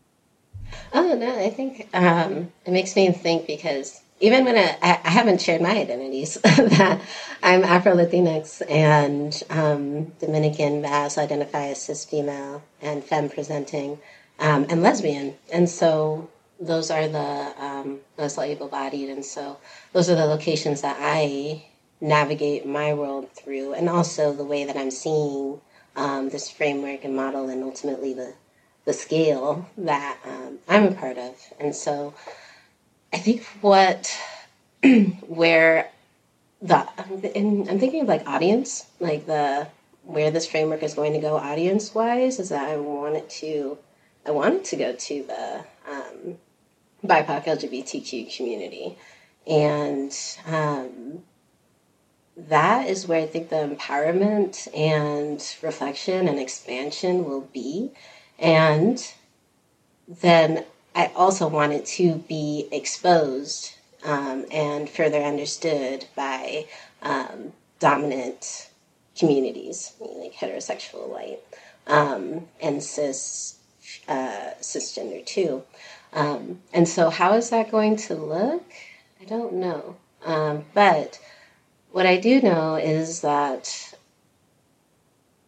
Oh 0.94 1.14
no, 1.14 1.38
I 1.38 1.50
think 1.50 1.88
um, 1.92 2.50
it 2.64 2.70
makes 2.70 2.96
me 2.96 3.12
think 3.12 3.46
because 3.46 4.00
even 4.20 4.44
when 4.44 4.56
I, 4.56 4.76
I 4.82 5.10
haven't 5.10 5.40
shared 5.40 5.60
my 5.60 5.76
identities, 5.76 6.34
that 6.42 7.00
I'm 7.42 7.64
Afro 7.64 7.94
Latinx 7.94 8.62
and 8.70 9.42
um, 9.50 10.04
Dominican, 10.18 10.84
also 10.84 11.20
identify 11.20 11.66
as 11.66 11.82
cis 11.82 12.04
female 12.04 12.62
and 12.80 13.04
femme 13.04 13.28
presenting 13.28 13.98
um, 14.38 14.66
and 14.70 14.82
lesbian. 14.82 15.34
And 15.52 15.68
so 15.68 16.30
those 16.58 16.90
are 16.90 17.08
the, 17.08 17.52
um, 17.58 18.00
those 18.16 18.38
able 18.38 18.68
bodied. 18.68 19.10
And 19.10 19.24
so 19.24 19.58
those 19.92 20.08
are 20.08 20.14
the 20.14 20.26
locations 20.26 20.80
that 20.80 20.96
I 20.98 21.66
navigate 22.00 22.66
my 22.66 22.94
world 22.94 23.30
through, 23.32 23.72
and 23.72 23.88
also 23.88 24.32
the 24.32 24.44
way 24.44 24.64
that 24.64 24.76
I'm 24.76 24.90
seeing 24.90 25.60
um, 25.96 26.28
this 26.28 26.50
framework 26.50 27.04
and 27.04 27.16
model, 27.16 27.48
and 27.48 27.62
ultimately 27.62 28.12
the, 28.12 28.34
the 28.84 28.92
scale 28.92 29.66
that 29.78 30.18
um, 30.24 30.58
I'm 30.68 30.84
a 30.84 30.92
part 30.92 31.16
of. 31.16 31.34
And 31.58 31.74
so 31.74 32.12
I 33.16 33.18
think 33.18 33.44
what 33.62 34.14
where 35.26 35.90
the 36.60 36.86
and 37.34 37.66
I'm 37.66 37.78
thinking 37.78 38.02
of 38.02 38.08
like 38.08 38.28
audience, 38.28 38.84
like 39.00 39.24
the 39.24 39.68
where 40.04 40.30
this 40.30 40.46
framework 40.46 40.82
is 40.82 40.92
going 40.92 41.14
to 41.14 41.18
go 41.18 41.38
audience 41.38 41.94
wise 41.94 42.38
is 42.38 42.50
that 42.50 42.68
I 42.68 42.76
want 42.76 43.16
it 43.16 43.30
to 43.40 43.78
I 44.26 44.32
want 44.32 44.56
it 44.56 44.64
to 44.66 44.76
go 44.76 44.92
to 44.92 45.22
the 45.22 45.64
um, 45.90 46.36
BIPOC 47.06 47.44
LGBTQ 47.44 48.36
community, 48.36 48.98
and 49.46 50.14
um, 50.46 51.22
that 52.36 52.86
is 52.86 53.08
where 53.08 53.22
I 53.22 53.26
think 53.26 53.48
the 53.48 53.66
empowerment 53.66 54.68
and 54.76 55.42
reflection 55.62 56.28
and 56.28 56.38
expansion 56.38 57.24
will 57.24 57.48
be, 57.54 57.92
and 58.38 59.02
then 60.06 60.66
I 60.96 61.12
also 61.14 61.46
wanted 61.46 61.84
to 61.86 62.14
be 62.26 62.68
exposed 62.72 63.74
um, 64.02 64.46
and 64.50 64.88
further 64.88 65.20
understood 65.20 66.06
by 66.16 66.64
um, 67.02 67.52
dominant 67.78 68.70
communities, 69.14 69.92
like 70.00 70.32
heterosexual 70.32 71.06
white 71.08 71.40
um, 71.86 72.48
and 72.62 72.82
cis 72.82 73.58
uh, 74.08 74.52
cisgender 74.62 75.24
too. 75.24 75.64
Um, 76.14 76.62
and 76.72 76.88
so, 76.88 77.10
how 77.10 77.34
is 77.34 77.50
that 77.50 77.70
going 77.70 77.96
to 77.96 78.14
look? 78.14 78.64
I 79.20 79.24
don't 79.26 79.52
know. 79.52 79.96
Um, 80.24 80.64
but 80.72 81.18
what 81.92 82.06
I 82.06 82.16
do 82.16 82.40
know 82.40 82.76
is 82.76 83.20
that 83.20 83.94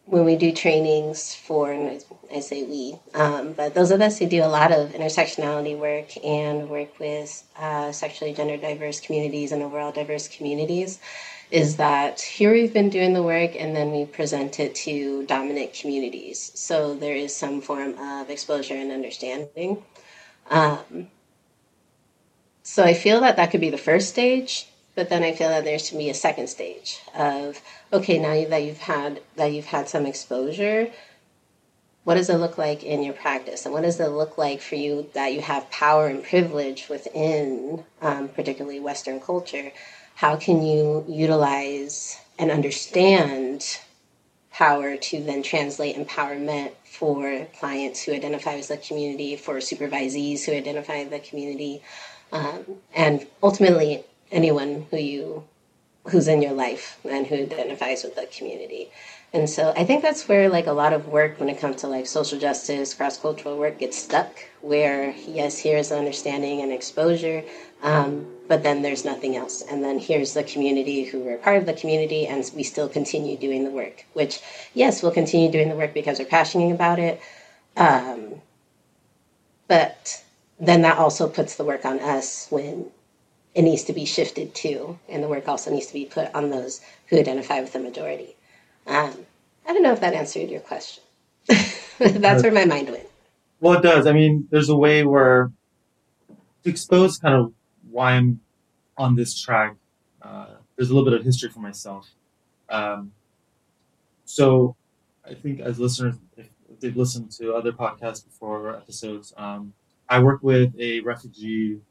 when 0.09 0.25
we 0.25 0.35
do 0.35 0.51
trainings 0.51 1.35
for, 1.35 1.71
and 1.71 2.03
I 2.33 2.39
say 2.39 2.63
we, 2.63 2.95
um, 3.13 3.53
but 3.53 3.75
those 3.75 3.91
of 3.91 4.01
us 4.01 4.17
who 4.17 4.25
do 4.25 4.43
a 4.43 4.47
lot 4.47 4.71
of 4.71 4.89
intersectionality 4.89 5.77
work 5.77 6.17
and 6.25 6.67
work 6.67 6.99
with 6.99 7.43
uh, 7.55 7.91
sexually 7.91 8.33
gender 8.33 8.57
diverse 8.57 8.99
communities 8.99 9.51
and 9.51 9.61
overall 9.61 9.91
diverse 9.91 10.27
communities, 10.27 10.99
is 11.51 11.77
that 11.77 12.21
here 12.21 12.51
we've 12.51 12.73
been 12.73 12.89
doing 12.89 13.13
the 13.13 13.21
work 13.21 13.51
and 13.55 13.75
then 13.75 13.91
we 13.91 14.05
present 14.05 14.59
it 14.59 14.73
to 14.75 15.25
dominant 15.27 15.73
communities. 15.73 16.51
So 16.55 16.95
there 16.95 17.15
is 17.15 17.35
some 17.35 17.61
form 17.61 17.95
of 17.99 18.31
exposure 18.31 18.75
and 18.75 18.91
understanding. 18.91 19.83
Um, 20.49 21.07
so 22.63 22.83
I 22.83 22.95
feel 22.95 23.21
that 23.21 23.35
that 23.35 23.51
could 23.51 23.61
be 23.61 23.69
the 23.69 23.77
first 23.77 24.09
stage 24.09 24.67
but 24.99 25.07
then 25.07 25.23
I 25.23 25.31
feel 25.31 25.47
that 25.47 25.63
there 25.63 25.79
should 25.79 25.97
be 25.97 26.09
a 26.09 26.13
second 26.13 26.47
stage 26.47 26.99
of 27.15 27.61
okay, 27.93 28.19
now 28.19 28.49
that 28.49 28.63
you've 28.63 28.79
had 28.79 29.21
that 29.37 29.53
you've 29.53 29.67
had 29.67 29.87
some 29.87 30.05
exposure, 30.05 30.91
what 32.03 32.15
does 32.15 32.29
it 32.29 32.35
look 32.35 32.57
like 32.57 32.83
in 32.83 33.01
your 33.01 33.13
practice, 33.13 33.63
and 33.63 33.73
what 33.73 33.83
does 33.83 33.97
it 34.01 34.09
look 34.09 34.37
like 34.37 34.59
for 34.59 34.75
you 34.75 35.09
that 35.13 35.31
you 35.31 35.39
have 35.39 35.71
power 35.71 36.07
and 36.07 36.21
privilege 36.21 36.89
within, 36.89 37.85
um, 38.01 38.27
particularly 38.27 38.81
Western 38.81 39.21
culture? 39.21 39.71
How 40.15 40.35
can 40.35 40.61
you 40.63 41.05
utilize 41.07 42.19
and 42.37 42.51
understand 42.51 43.79
power 44.51 44.97
to 44.97 45.23
then 45.23 45.43
translate 45.43 45.95
empowerment 45.95 46.73
for 46.83 47.47
clients 47.57 48.03
who 48.03 48.11
identify 48.11 48.55
as 48.55 48.67
the 48.67 48.75
community, 48.75 49.37
for 49.37 49.59
supervisees 49.59 50.43
who 50.43 50.51
identify 50.51 51.05
the 51.05 51.19
community, 51.19 51.81
um, 52.33 52.65
and 52.93 53.25
ultimately 53.41 54.03
anyone 54.31 54.85
who 54.89 54.97
you 54.97 55.43
who's 56.07 56.27
in 56.27 56.41
your 56.41 56.53
life 56.53 56.99
and 57.07 57.27
who 57.27 57.35
identifies 57.35 58.03
with 58.03 58.15
the 58.15 58.25
community. 58.27 58.89
And 59.31 59.47
so 59.47 59.73
I 59.77 59.83
think 59.83 60.01
that's 60.01 60.27
where 60.27 60.49
like 60.49 60.65
a 60.65 60.71
lot 60.71 60.93
of 60.93 61.07
work 61.07 61.39
when 61.39 61.49
it 61.49 61.59
comes 61.59 61.77
to 61.77 61.87
like 61.87 62.07
social 62.07 62.39
justice, 62.39 62.93
cross 62.95 63.17
cultural 63.17 63.57
work 63.57 63.77
gets 63.77 63.97
stuck. 63.97 64.31
Where 64.61 65.13
yes, 65.27 65.59
here's 65.59 65.91
understanding 65.91 66.61
and 66.61 66.71
exposure, 66.71 67.43
um, 67.83 68.25
but 68.47 68.63
then 68.63 68.81
there's 68.81 69.05
nothing 69.05 69.35
else. 69.35 69.61
And 69.69 69.83
then 69.83 69.99
here's 69.99 70.33
the 70.33 70.43
community 70.43 71.03
who 71.03 71.27
are 71.29 71.37
part 71.37 71.57
of 71.57 71.65
the 71.67 71.73
community, 71.73 72.25
and 72.25 72.49
we 72.55 72.63
still 72.63 72.89
continue 72.89 73.37
doing 73.37 73.63
the 73.63 73.69
work. 73.69 74.05
Which 74.13 74.39
yes, 74.73 75.03
we'll 75.03 75.11
continue 75.11 75.51
doing 75.51 75.69
the 75.69 75.75
work 75.75 75.93
because 75.93 76.17
we're 76.17 76.25
passionate 76.25 76.73
about 76.73 76.97
it. 76.97 77.21
Um, 77.77 78.41
but 79.67 80.23
then 80.59 80.81
that 80.81 80.97
also 80.97 81.29
puts 81.29 81.55
the 81.55 81.63
work 81.63 81.85
on 81.85 81.99
us 81.99 82.47
when 82.49 82.89
it 83.59 83.63
needs 83.63 83.83
to 83.83 83.91
be 83.91 84.05
shifted 84.05 84.55
too, 84.55 84.97
and 85.09 85.21
the 85.21 85.27
work 85.27 85.49
also 85.49 85.69
needs 85.69 85.87
to 85.87 85.93
be 85.93 86.05
put 86.05 86.33
on 86.33 86.49
those 86.49 86.79
who 87.07 87.19
identify 87.19 87.59
with 87.59 87.73
the 87.73 87.79
majority. 87.79 88.37
Um, 88.87 89.11
I 89.67 89.73
don't 89.73 89.83
know 89.83 89.91
if 89.91 89.99
that 89.99 90.13
answered 90.13 90.49
your 90.49 90.61
question. 90.61 91.03
That's 91.97 92.41
where 92.41 92.53
my 92.53 92.63
mind 92.63 92.89
went. 92.89 93.09
Well, 93.59 93.77
it 93.77 93.81
does. 93.81 94.07
I 94.07 94.13
mean, 94.13 94.47
there's 94.49 94.69
a 94.69 94.77
way 94.77 95.03
where 95.03 95.51
to 96.63 96.69
expose 96.69 97.17
kind 97.17 97.35
of 97.35 97.51
why 97.91 98.13
I'm 98.13 98.39
on 98.97 99.15
this 99.15 99.37
track. 99.37 99.75
Uh, 100.21 100.51
there's 100.77 100.89
a 100.89 100.93
little 100.93 101.11
bit 101.11 101.19
of 101.19 101.25
history 101.25 101.49
for 101.49 101.59
myself. 101.59 102.09
Um, 102.69 103.11
so, 104.23 104.77
I 105.29 105.33
think 105.33 105.59
as 105.59 105.81
listeners, 105.81 106.15
if, 106.37 106.47
if 106.71 106.79
they've 106.79 106.95
listened 106.95 107.31
to 107.31 107.55
other 107.55 107.73
podcasts 107.73 108.23
before 108.23 108.73
episodes, 108.77 109.33
um, 109.35 109.73
I 110.07 110.19
work 110.19 110.41
with 110.43 110.73
a 110.79 111.01
refugee 111.01 111.81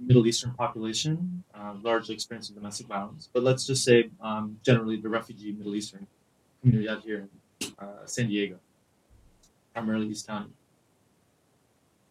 Middle 0.00 0.26
Eastern 0.26 0.52
population, 0.54 1.44
uh, 1.54 1.74
largely 1.82 2.14
experiencing 2.14 2.54
domestic 2.54 2.86
violence. 2.86 3.28
But 3.32 3.42
let's 3.42 3.66
just 3.66 3.84
say 3.84 4.10
um, 4.20 4.58
generally 4.64 4.96
the 4.96 5.08
refugee 5.08 5.52
Middle 5.52 5.74
Eastern 5.74 6.06
community 6.60 6.88
out 6.88 7.02
here 7.02 7.28
in 7.60 7.72
uh, 7.78 8.06
San 8.06 8.28
Diego, 8.28 8.58
primarily 9.74 10.08
East 10.08 10.26
County. 10.26 10.50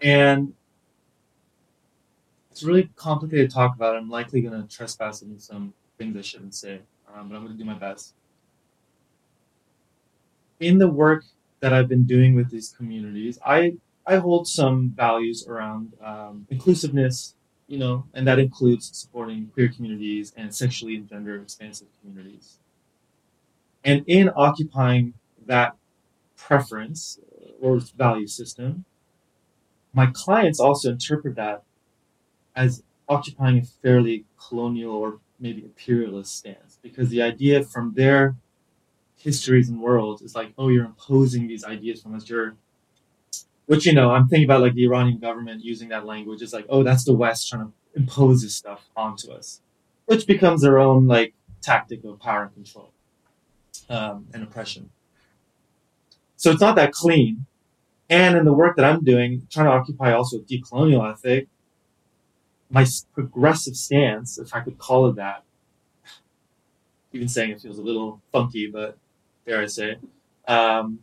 And 0.02 0.54
it's 2.52 2.64
really 2.64 2.90
complicated 2.96 3.50
to 3.50 3.56
talk 3.56 3.76
about. 3.76 3.96
I'm 3.96 4.10
likely 4.10 4.42
going 4.42 4.62
to 4.62 4.68
trespass 4.76 5.22
into 5.22 5.40
some 5.40 5.74
things 5.98 6.18
I 6.18 6.22
shouldn't 6.22 6.56
say, 6.56 6.82
um, 7.14 7.30
but 7.30 7.36
I'm 7.36 7.46
going 7.46 7.58
to 7.58 7.58
do 7.58 7.66
my 7.66 7.78
best. 7.78 8.14
In 10.60 10.78
the 10.78 10.88
work 10.88 11.26
that 11.60 11.74
I've 11.74 11.88
been 11.88 12.04
doing 12.04 12.36
with 12.36 12.50
these 12.50 12.70
communities, 12.70 13.40
I 13.46 13.78
I 14.06 14.18
hold 14.18 14.48
some 14.48 14.90
values 14.96 15.48
around 15.48 15.94
um, 16.04 16.48
inclusiveness, 16.50 17.36
you 17.72 17.78
know, 17.78 18.06
and 18.14 18.28
that 18.28 18.38
includes 18.38 18.92
supporting 18.94 19.48
queer 19.54 19.70
communities 19.70 20.34
and 20.36 20.54
sexually 20.54 20.96
and 20.98 21.08
gender 21.08 21.42
expansive 21.42 21.88
communities. 22.02 22.60
And 23.86 24.04
in 24.08 24.30
occupying 24.36 25.14
that 25.46 25.78
preference 26.36 27.18
uh, 27.42 27.52
or 27.62 27.80
value 27.98 28.28
system, 28.28 28.84
my 29.94 30.08
clients 30.14 30.60
also 30.60 30.92
interpret 30.92 31.36
that 31.38 31.64
as 32.58 32.84
occupying 33.08 33.60
a 33.60 33.64
fairly 33.64 34.26
colonial 34.38 34.94
or 34.94 35.20
maybe 35.40 35.64
imperialist 35.64 36.36
stance 36.36 36.78
because 36.82 37.10
the 37.10 37.22
idea 37.22 37.64
from 37.64 37.94
their 37.94 38.36
histories 39.18 39.70
and 39.70 39.82
worlds 39.82 40.22
is 40.22 40.36
like, 40.36 40.54
oh, 40.58 40.70
you're 40.70 40.86
imposing 40.86 41.48
these 41.48 41.64
ideas 41.64 42.02
from 42.02 42.16
us. 42.16 42.30
You're 42.30 42.56
which 43.72 43.86
you 43.86 43.94
know 43.94 44.12
i'm 44.12 44.28
thinking 44.28 44.44
about 44.44 44.60
like 44.60 44.74
the 44.74 44.84
iranian 44.84 45.18
government 45.18 45.64
using 45.64 45.88
that 45.88 46.06
language. 46.06 46.42
It's 46.42 46.52
like 46.52 46.66
oh 46.68 46.84
that's 46.84 47.06
the 47.06 47.14
west 47.14 47.48
trying 47.48 47.68
to 47.68 47.72
impose 47.96 48.42
this 48.42 48.54
stuff 48.54 48.90
onto 48.98 49.32
us. 49.32 49.62
Which 50.08 50.28
becomes 50.28 50.62
their 50.62 50.78
own 50.78 51.08
like 51.08 51.34
tactic 51.62 52.04
of 52.04 52.20
power 52.20 52.44
and 52.44 52.54
control 52.54 52.92
um, 53.90 54.28
and 54.34 54.44
oppression. 54.44 54.90
So 56.36 56.52
it's 56.52 56.60
not 56.60 56.76
that 56.76 56.92
clean. 56.92 57.46
And 58.10 58.36
in 58.36 58.44
the 58.44 58.52
work 58.52 58.76
that 58.76 58.84
i'm 58.84 59.06
doing 59.06 59.48
trying 59.50 59.68
to 59.68 59.72
occupy 59.72 60.12
also 60.12 60.40
a 60.40 60.42
decolonial 60.42 61.10
ethic 61.10 61.48
my 62.70 62.86
progressive 63.14 63.78
stance 63.78 64.38
if 64.38 64.54
i 64.54 64.60
could 64.60 64.78
call 64.78 65.08
it 65.08 65.16
that 65.16 65.44
even 67.14 67.30
saying 67.30 67.52
it 67.52 67.62
feels 67.62 67.80
a 67.80 67.82
little 67.82 68.20
funky 68.34 68.68
but 68.68 68.98
dare 69.46 69.62
i 69.62 69.66
say 69.66 69.96
um, 70.50 71.00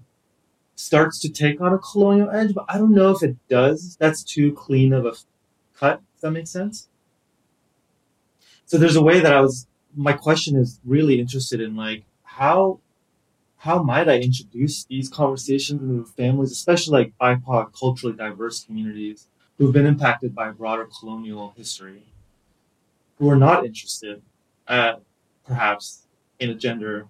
starts 0.79 1.19
to 1.19 1.29
take 1.29 1.61
on 1.61 1.73
a 1.73 1.79
colonial 1.79 2.31
edge, 2.31 2.55
but 2.55 2.65
I 2.69 2.79
don't 2.79 2.95
know 2.95 3.11
if 3.11 3.23
it 3.23 3.37
does. 3.49 3.97
That's 3.99 4.23
too 4.23 4.53
clean 4.53 4.93
of 4.93 5.05
a 5.05 5.15
cut. 5.75 6.01
If 6.15 6.21
that 6.21 6.31
makes 6.31 6.51
sense. 6.51 6.89
So 8.65 8.79
there's 8.79 8.97
a 8.97 9.03
way 9.03 9.21
that 9.21 9.33
I 9.33 9.41
was. 9.41 9.67
My 9.97 10.13
question 10.13 10.57
is 10.57 10.81
really 10.85 11.19
interested 11.19 11.61
in 11.61 11.75
like 11.75 12.05
how 12.23 12.79
how 13.57 13.83
might 13.83 14.09
I 14.09 14.19
introduce 14.19 14.85
these 14.85 15.09
conversations 15.09 15.83
into 15.83 16.05
families, 16.05 16.53
especially 16.53 16.99
like 16.99 17.19
BIPOC, 17.21 17.73
culturally 17.77 18.17
diverse 18.17 18.65
communities 18.65 19.27
who've 19.57 19.73
been 19.73 19.87
impacted 19.87 20.33
by 20.33 20.51
broader 20.51 20.89
colonial 21.01 21.55
history, 21.57 22.05
who 23.19 23.29
are 23.29 23.37
not 23.37 23.67
interested, 23.67 24.23
uh, 24.69 24.95
perhaps, 25.45 26.07
in 26.39 26.51
a 26.51 26.55
gender 26.55 27.09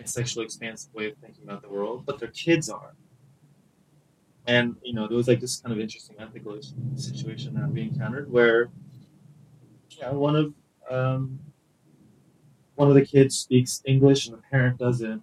a 0.00 0.06
sexually 0.06 0.44
expansive 0.44 0.92
way 0.94 1.06
of 1.10 1.16
thinking 1.18 1.44
about 1.44 1.62
the 1.62 1.68
world, 1.68 2.04
but 2.06 2.18
their 2.18 2.28
kids 2.28 2.68
are. 2.68 2.94
And 4.46 4.76
you 4.82 4.94
know, 4.94 5.06
there 5.06 5.16
was 5.16 5.28
like 5.28 5.40
this 5.40 5.60
kind 5.60 5.72
of 5.72 5.80
interesting 5.80 6.16
ethical 6.18 6.58
situation 6.96 7.54
that 7.54 7.68
we 7.70 7.82
encountered 7.82 8.30
where, 8.30 8.70
yeah, 9.90 10.10
one 10.10 10.36
of 10.36 10.54
um, 10.90 11.38
one 12.74 12.88
of 12.88 12.94
the 12.94 13.04
kids 13.04 13.36
speaks 13.38 13.82
English 13.84 14.26
and 14.26 14.36
the 14.36 14.42
parent 14.50 14.78
doesn't. 14.78 15.22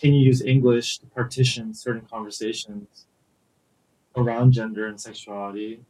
Can 0.00 0.12
you 0.12 0.24
use 0.24 0.42
English 0.42 0.98
to 0.98 1.06
partition 1.06 1.74
certain 1.74 2.06
conversations 2.10 3.06
around 4.16 4.52
gender 4.52 4.86
and 4.86 5.00
sexuality? 5.00 5.80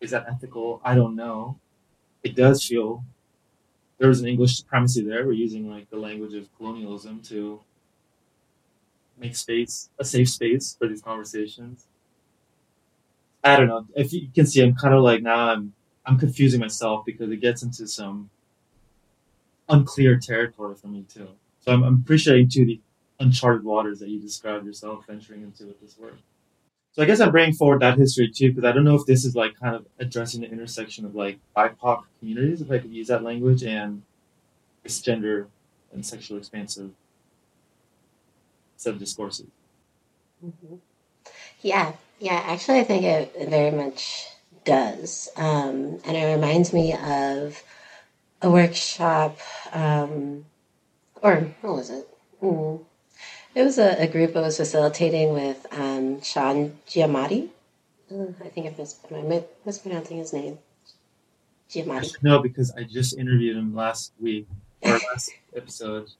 Is 0.00 0.10
that 0.10 0.26
ethical? 0.28 0.80
I 0.84 0.94
don't 0.94 1.16
know. 1.16 1.58
It 2.22 2.34
does 2.34 2.64
feel 2.64 3.04
there 4.00 4.08
was 4.08 4.22
an 4.22 4.28
English 4.28 4.56
supremacy 4.56 5.02
there. 5.02 5.26
We're 5.26 5.32
using 5.32 5.70
like 5.70 5.90
the 5.90 5.98
language 5.98 6.32
of 6.32 6.48
colonialism 6.56 7.20
to 7.24 7.60
make 9.18 9.36
space 9.36 9.90
a 9.98 10.04
safe 10.06 10.30
space 10.30 10.74
for 10.78 10.88
these 10.88 11.02
conversations. 11.02 11.84
I 13.44 13.56
don't 13.56 13.68
know. 13.68 13.86
If 13.94 14.14
you 14.14 14.28
can 14.34 14.46
see, 14.46 14.62
I'm 14.62 14.74
kind 14.74 14.94
of 14.94 15.02
like 15.02 15.22
now 15.22 15.50
I'm 15.50 15.74
I'm 16.06 16.18
confusing 16.18 16.60
myself 16.60 17.04
because 17.04 17.30
it 17.30 17.42
gets 17.42 17.62
into 17.62 17.86
some 17.86 18.30
unclear 19.68 20.18
territory 20.18 20.74
for 20.76 20.86
me 20.88 21.04
too. 21.06 21.28
So 21.60 21.72
I'm, 21.72 21.82
I'm 21.82 21.94
appreciating 21.96 22.48
too 22.48 22.64
the 22.64 22.80
uncharted 23.20 23.64
waters 23.64 23.98
that 24.00 24.08
you 24.08 24.18
described 24.18 24.64
yourself 24.64 25.06
venturing 25.06 25.42
into 25.42 25.66
with 25.66 25.78
this 25.82 25.98
work. 25.98 26.16
So 26.92 27.02
I 27.02 27.06
guess 27.06 27.20
I'm 27.20 27.30
bringing 27.30 27.54
forward 27.54 27.82
that 27.82 27.98
history 27.98 28.30
too, 28.30 28.52
because 28.52 28.64
I 28.68 28.72
don't 28.72 28.84
know 28.84 28.96
if 28.96 29.06
this 29.06 29.24
is 29.24 29.36
like 29.36 29.58
kind 29.58 29.76
of 29.76 29.86
addressing 29.98 30.40
the 30.40 30.50
intersection 30.50 31.04
of 31.04 31.14
like 31.14 31.38
BIPOC 31.56 32.02
communities, 32.18 32.60
if 32.60 32.70
I 32.70 32.78
could 32.78 32.92
use 32.92 33.08
that 33.08 33.22
language, 33.22 33.62
and 33.62 34.02
this 34.82 35.00
gender 35.00 35.46
and 35.92 36.04
sexual 36.04 36.38
expansive 36.38 36.90
set 38.76 38.94
of 38.94 38.98
discourses. 38.98 39.46
Mm-hmm. 40.44 40.76
Yeah, 41.62 41.92
yeah. 42.18 42.42
Actually, 42.46 42.80
I 42.80 42.84
think 42.84 43.04
it 43.04 43.48
very 43.48 43.70
much 43.70 44.26
does, 44.64 45.28
um, 45.36 46.00
and 46.04 46.16
it 46.16 46.34
reminds 46.34 46.72
me 46.72 46.94
of 46.94 47.62
a 48.42 48.50
workshop, 48.50 49.38
um, 49.72 50.44
or 51.22 51.36
what 51.60 51.76
was 51.76 51.90
it? 51.90 52.08
Mm 52.42 52.84
it 53.54 53.62
was 53.62 53.78
a, 53.78 54.02
a 54.02 54.06
group 54.06 54.36
I 54.36 54.40
was 54.40 54.56
facilitating 54.56 55.32
with 55.32 55.66
um, 55.72 56.22
Sean 56.22 56.78
Giamatti. 56.86 57.48
I 58.10 58.48
think 58.48 58.66
I'm 58.66 59.44
mispronouncing 59.64 60.18
his 60.18 60.32
name. 60.32 60.58
Giamatti. 61.70 62.22
No, 62.22 62.40
because 62.40 62.72
I 62.72 62.82
just 62.82 63.16
interviewed 63.16 63.56
him 63.56 63.74
last 63.74 64.12
week 64.20 64.48
or 64.82 64.98
last 65.12 65.30
episode. 65.56 66.10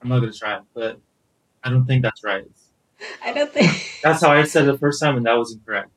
I'm 0.00 0.08
not 0.08 0.20
gonna 0.20 0.32
try, 0.32 0.60
but 0.74 1.00
I 1.62 1.70
don't 1.70 1.86
think 1.86 2.02
that's 2.02 2.22
right. 2.22 2.44
I 3.24 3.32
don't 3.32 3.52
think 3.52 3.72
that's 4.02 4.22
how 4.22 4.30
I 4.30 4.44
said 4.44 4.68
it 4.68 4.72
the 4.72 4.78
first 4.78 5.02
time, 5.02 5.16
and 5.16 5.26
that 5.26 5.34
was 5.34 5.52
incorrect. 5.52 5.90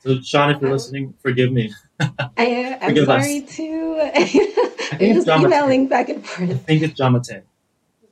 So, 0.00 0.20
Sean, 0.20 0.50
if 0.50 0.60
you're 0.60 0.70
oh. 0.70 0.74
listening, 0.74 1.14
forgive 1.22 1.52
me. 1.52 1.72
I, 2.00 2.76
am 2.80 2.96
sorry 3.06 3.44
us. 3.44 3.56
too. 3.56 4.00
I 4.00 4.24
think 4.24 5.16
it's 5.16 5.28
emailing 5.28 5.86
back 5.86 6.08
and 6.08 6.26
forth. 6.26 6.50
I 6.50 6.54
think 6.54 6.82
it's 6.82 7.00
Jamate. 7.00 7.42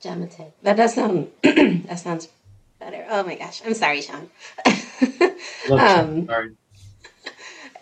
Jamate. 0.01 0.51
That 0.63 0.77
does 0.77 0.95
sound. 0.95 1.31
that 1.43 1.99
sounds 1.99 2.27
better. 2.79 3.05
Oh 3.09 3.23
my 3.23 3.35
gosh, 3.35 3.61
I'm 3.65 3.73
sorry, 3.73 4.01
Sean. 4.01 4.29
um, 5.71 6.25
sorry. 6.25 6.55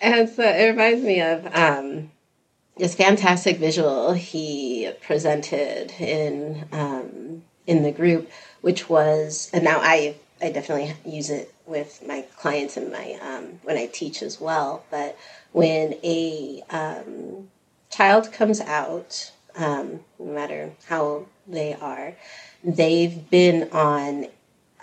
And 0.02 0.30
so 0.30 0.44
it 0.44 0.70
reminds 0.70 1.04
me 1.04 1.22
of 1.22 1.46
um, 1.56 2.12
this 2.78 2.96
fantastic 2.96 3.58
visual 3.58 4.14
he 4.14 4.92
presented 5.02 5.92
in 6.00 6.66
um, 6.72 7.44
in 7.68 7.84
the 7.84 7.92
group, 7.92 8.30
which 8.62 8.90
was, 8.90 9.50
and 9.54 9.64
now 9.64 9.80
I 9.82 10.16
I 10.42 10.52
definitely 10.52 10.94
use 11.06 11.30
it 11.30 11.54
with 11.66 12.02
my 12.06 12.22
clients 12.38 12.78
and 12.78 12.92
my 12.92 13.18
um, 13.22 13.60
when 13.64 13.78
I 13.78 13.88
teach 13.88 14.22
as 14.22 14.40
well. 14.40 14.84
But 14.90 15.18
when 15.52 15.96
a 16.04 16.64
um, 16.70 17.50
child 17.90 18.32
comes 18.32 18.62
out, 18.62 19.32
um, 19.60 20.00
no 20.18 20.34
matter 20.34 20.72
how 20.88 21.04
old 21.04 21.28
they 21.48 21.74
are, 21.74 22.16
they've 22.64 23.30
been 23.30 23.70
on 23.72 24.28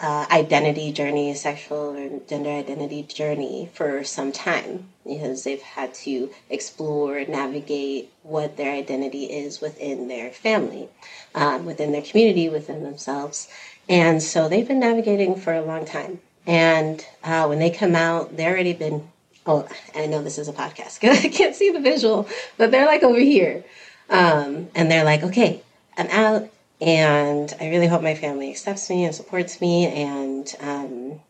uh, 0.00 0.26
identity 0.30 0.92
journey, 0.92 1.32
sexual 1.34 1.96
or 1.96 2.20
gender 2.28 2.50
identity 2.50 3.02
journey 3.02 3.70
for 3.72 4.04
some 4.04 4.30
time 4.30 4.88
because 5.06 5.44
they've 5.44 5.62
had 5.62 5.94
to 5.94 6.30
explore, 6.50 7.24
navigate 7.24 8.12
what 8.22 8.56
their 8.58 8.72
identity 8.72 9.24
is 9.24 9.60
within 9.60 10.08
their 10.08 10.30
family, 10.30 10.88
um, 11.34 11.64
within 11.64 11.92
their 11.92 12.02
community, 12.02 12.48
within 12.48 12.82
themselves. 12.82 13.48
And 13.88 14.22
so 14.22 14.48
they've 14.48 14.68
been 14.68 14.80
navigating 14.80 15.36
for 15.36 15.54
a 15.54 15.62
long 15.64 15.86
time. 15.86 16.20
And 16.46 17.04
uh, 17.24 17.46
when 17.46 17.58
they 17.58 17.70
come 17.70 17.96
out, 17.96 18.36
they've 18.36 18.46
already 18.46 18.74
been, 18.74 19.08
oh, 19.46 19.66
I 19.94 20.06
know 20.06 20.22
this 20.22 20.38
is 20.38 20.48
a 20.48 20.52
podcast 20.52 21.02
I 21.24 21.28
can't 21.28 21.54
see 21.54 21.70
the 21.70 21.80
visual, 21.80 22.28
but 22.58 22.70
they're 22.70 22.86
like 22.86 23.02
over 23.02 23.18
here. 23.18 23.64
Um, 24.08 24.68
and 24.74 24.90
they're 24.90 25.04
like, 25.04 25.22
okay, 25.22 25.62
I'm 25.96 26.08
out 26.08 26.50
and 26.80 27.54
I 27.60 27.70
really 27.70 27.86
hope 27.86 28.02
my 28.02 28.14
family 28.14 28.50
accepts 28.50 28.90
me 28.90 29.04
and 29.04 29.14
supports 29.14 29.60
me 29.60 29.86
and 29.86 30.54
um, 30.60 31.20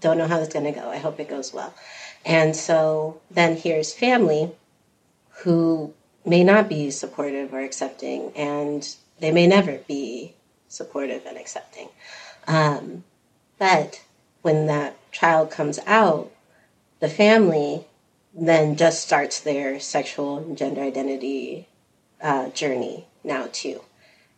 don't 0.00 0.18
know 0.18 0.26
how 0.26 0.38
it's 0.38 0.52
going 0.52 0.72
to 0.72 0.78
go. 0.78 0.88
I 0.88 0.98
hope 0.98 1.18
it 1.18 1.28
goes 1.28 1.52
well. 1.52 1.74
And 2.24 2.54
so 2.54 3.20
then 3.30 3.56
here's 3.56 3.92
family 3.92 4.52
who 5.42 5.92
may 6.24 6.44
not 6.44 6.68
be 6.68 6.90
supportive 6.90 7.52
or 7.52 7.60
accepting, 7.60 8.32
and 8.36 8.86
they 9.18 9.32
may 9.32 9.46
never 9.46 9.78
be 9.88 10.34
supportive 10.68 11.24
and 11.26 11.38
accepting. 11.38 11.88
Um, 12.46 13.04
but 13.58 14.02
when 14.42 14.66
that 14.66 14.96
child 15.12 15.50
comes 15.50 15.78
out, 15.86 16.30
the 17.00 17.08
family 17.08 17.86
then 18.34 18.76
just 18.76 19.02
starts 19.02 19.40
their 19.40 19.80
sexual 19.80 20.38
and 20.38 20.56
gender 20.56 20.82
identity 20.82 21.68
uh, 22.22 22.48
journey 22.50 23.06
now 23.24 23.48
too. 23.52 23.82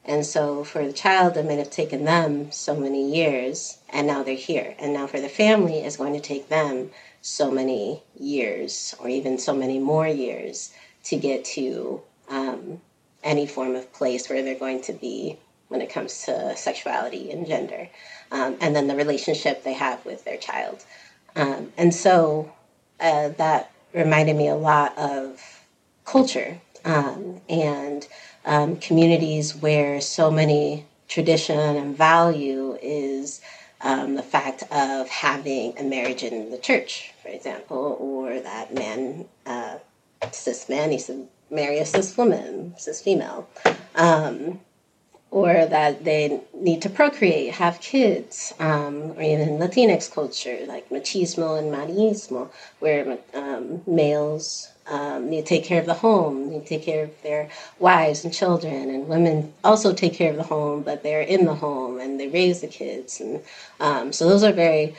And 0.04 0.26
so 0.26 0.64
for 0.64 0.84
the 0.84 0.92
child, 0.92 1.36
it 1.36 1.46
might 1.46 1.58
have 1.58 1.70
taken 1.70 2.04
them 2.04 2.50
so 2.50 2.74
many 2.74 3.14
years, 3.14 3.78
and 3.88 4.06
now 4.06 4.22
they're 4.22 4.34
here. 4.34 4.74
And 4.78 4.92
now 4.92 5.06
for 5.06 5.20
the 5.20 5.28
family, 5.28 5.78
it's 5.78 5.96
going 5.96 6.14
to 6.14 6.20
take 6.20 6.48
them 6.48 6.90
so 7.20 7.50
many 7.50 8.02
years, 8.18 8.96
or 8.98 9.08
even 9.08 9.38
so 9.38 9.54
many 9.54 9.78
more 9.78 10.08
years, 10.08 10.72
to 11.04 11.16
get 11.16 11.44
to 11.44 12.02
um, 12.28 12.80
any 13.22 13.46
form 13.46 13.76
of 13.76 13.92
place 13.92 14.28
where 14.28 14.42
they're 14.42 14.58
going 14.58 14.82
to 14.82 14.92
be 14.92 15.38
when 15.68 15.80
it 15.80 15.90
comes 15.90 16.24
to 16.24 16.56
sexuality 16.56 17.30
and 17.30 17.46
gender, 17.46 17.88
um, 18.32 18.56
and 18.60 18.74
then 18.74 18.88
the 18.88 18.96
relationship 18.96 19.62
they 19.62 19.72
have 19.72 20.04
with 20.04 20.24
their 20.24 20.36
child. 20.36 20.84
Um, 21.36 21.72
and 21.78 21.94
so 21.94 22.52
uh, 23.00 23.30
that 23.30 23.71
reminded 23.94 24.36
me 24.36 24.48
a 24.48 24.56
lot 24.56 24.96
of 24.96 25.40
culture 26.04 26.60
um, 26.84 27.40
and 27.48 28.06
um, 28.44 28.76
communities 28.76 29.54
where 29.56 30.00
so 30.00 30.30
many 30.30 30.84
tradition 31.08 31.58
and 31.58 31.96
value 31.96 32.78
is 32.82 33.40
um, 33.82 34.14
the 34.14 34.22
fact 34.22 34.62
of 34.70 35.08
having 35.08 35.76
a 35.78 35.82
marriage 35.82 36.22
in 36.22 36.50
the 36.50 36.58
church, 36.58 37.12
for 37.22 37.28
example, 37.28 37.96
or 38.00 38.40
that 38.40 38.72
man, 38.72 39.26
uh, 39.46 39.78
cis 40.30 40.68
man, 40.68 40.90
needs 40.90 41.06
to 41.06 41.28
marry 41.50 41.78
a 41.78 41.86
cis 41.86 42.16
woman, 42.16 42.74
cis 42.78 43.02
female. 43.02 43.48
Um, 43.94 44.60
or 45.32 45.64
that 45.64 46.04
they 46.04 46.40
need 46.52 46.82
to 46.82 46.90
procreate, 46.90 47.54
have 47.54 47.80
kids, 47.80 48.52
um, 48.60 49.12
or 49.16 49.22
even 49.22 49.58
Latinx 49.58 50.12
culture, 50.12 50.58
like 50.68 50.90
machismo 50.90 51.58
and 51.58 51.72
marianismo, 51.72 52.50
where 52.80 53.16
um, 53.32 53.80
males 53.86 54.68
um, 54.88 55.30
need 55.30 55.46
to 55.46 55.48
take 55.48 55.64
care 55.64 55.80
of 55.80 55.86
the 55.86 55.94
home, 55.94 56.50
need 56.50 56.64
to 56.64 56.68
take 56.68 56.82
care 56.82 57.04
of 57.04 57.22
their 57.22 57.48
wives 57.78 58.24
and 58.24 58.34
children, 58.34 58.90
and 58.90 59.08
women 59.08 59.54
also 59.64 59.94
take 59.94 60.12
care 60.12 60.30
of 60.30 60.36
the 60.36 60.42
home, 60.42 60.82
but 60.82 61.02
they're 61.02 61.22
in 61.22 61.46
the 61.46 61.54
home 61.54 61.98
and 61.98 62.20
they 62.20 62.28
raise 62.28 62.60
the 62.60 62.66
kids. 62.66 63.18
And 63.18 63.40
um, 63.80 64.12
so 64.12 64.28
those 64.28 64.44
are 64.44 64.52
very 64.52 64.94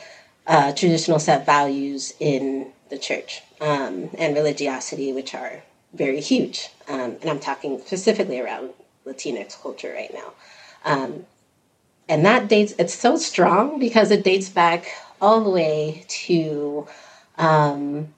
uh, 0.48 0.72
traditional 0.72 1.20
set 1.20 1.46
values 1.46 2.12
in 2.18 2.72
the 2.90 2.98
church 2.98 3.40
um, 3.60 4.10
and 4.18 4.34
religiosity, 4.34 5.12
which 5.12 5.32
are 5.32 5.62
very 5.92 6.20
huge. 6.20 6.70
Um, 6.88 7.18
and 7.20 7.30
I'm 7.30 7.38
talking 7.38 7.80
specifically 7.86 8.40
around 8.40 8.70
Latinx 9.06 9.60
culture 9.60 9.92
right 9.94 10.12
now. 10.12 10.32
Um, 10.84 11.26
and 12.08 12.24
that 12.26 12.48
dates, 12.48 12.74
it's 12.78 12.94
so 12.94 13.16
strong 13.16 13.78
because 13.78 14.10
it 14.10 14.24
dates 14.24 14.48
back 14.48 14.86
all 15.20 15.42
the 15.42 15.50
way 15.50 16.04
to 16.08 16.86
um, 17.38 18.14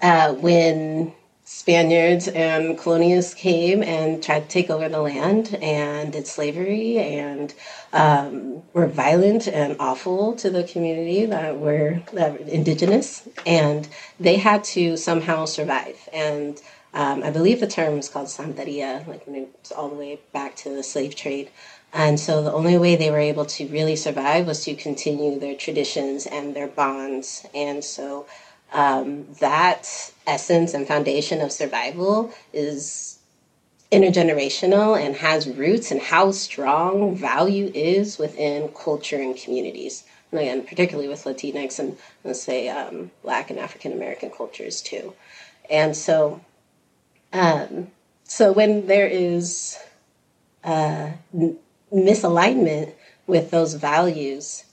uh, 0.00 0.32
when 0.34 1.12
Spaniards 1.44 2.28
and 2.28 2.78
colonialists 2.78 3.34
came 3.34 3.82
and 3.82 4.22
tried 4.22 4.42
to 4.42 4.48
take 4.48 4.68
over 4.68 4.88
the 4.88 5.00
land 5.00 5.54
and 5.62 6.12
did 6.12 6.26
slavery 6.26 6.98
and 6.98 7.54
um, 7.94 8.62
were 8.74 8.86
violent 8.86 9.48
and 9.48 9.74
awful 9.80 10.34
to 10.34 10.50
the 10.50 10.62
community 10.64 11.24
that 11.24 11.58
were, 11.58 12.02
that 12.12 12.32
were 12.32 12.46
indigenous. 12.46 13.26
And 13.46 13.88
they 14.20 14.36
had 14.36 14.62
to 14.64 14.98
somehow 14.98 15.46
survive. 15.46 16.08
And 16.12 16.60
um, 16.94 17.22
I 17.22 17.30
believe 17.30 17.60
the 17.60 17.66
term 17.66 17.98
is 17.98 18.08
called 18.08 18.28
santeria, 18.28 19.06
like 19.06 19.22
it's 19.26 19.72
all 19.72 19.88
the 19.88 19.94
way 19.94 20.20
back 20.32 20.56
to 20.56 20.70
the 20.70 20.82
slave 20.82 21.14
trade. 21.14 21.50
And 21.92 22.18
so 22.18 22.42
the 22.42 22.52
only 22.52 22.76
way 22.78 22.96
they 22.96 23.10
were 23.10 23.18
able 23.18 23.46
to 23.46 23.66
really 23.68 23.96
survive 23.96 24.46
was 24.46 24.64
to 24.64 24.74
continue 24.74 25.38
their 25.38 25.54
traditions 25.54 26.26
and 26.26 26.54
their 26.54 26.68
bonds. 26.68 27.46
And 27.54 27.84
so 27.84 28.26
um, 28.72 29.26
that 29.40 30.12
essence 30.26 30.74
and 30.74 30.86
foundation 30.86 31.40
of 31.40 31.52
survival 31.52 32.32
is 32.52 33.18
intergenerational 33.90 35.00
and 35.00 35.16
has 35.16 35.48
roots 35.48 35.90
and 35.90 36.00
how 36.00 36.30
strong 36.30 37.16
value 37.16 37.70
is 37.74 38.18
within 38.18 38.68
culture 38.68 39.16
and 39.16 39.36
communities. 39.36 40.04
And 40.30 40.40
again, 40.40 40.66
particularly 40.66 41.08
with 41.08 41.24
Latinx 41.24 41.78
and 41.78 41.96
let's 42.22 42.42
say 42.42 42.68
um, 42.68 43.10
Black 43.22 43.48
and 43.50 43.58
African 43.58 43.92
American 43.92 44.30
cultures 44.30 44.82
too. 44.82 45.14
And 45.70 45.96
so 45.96 46.40
um, 47.32 47.88
so 48.24 48.52
when 48.52 48.86
there 48.86 49.06
is 49.06 49.78
uh, 50.64 51.10
misalignment 51.92 52.92
with 53.26 53.50
those 53.50 53.74
values, 53.74 54.64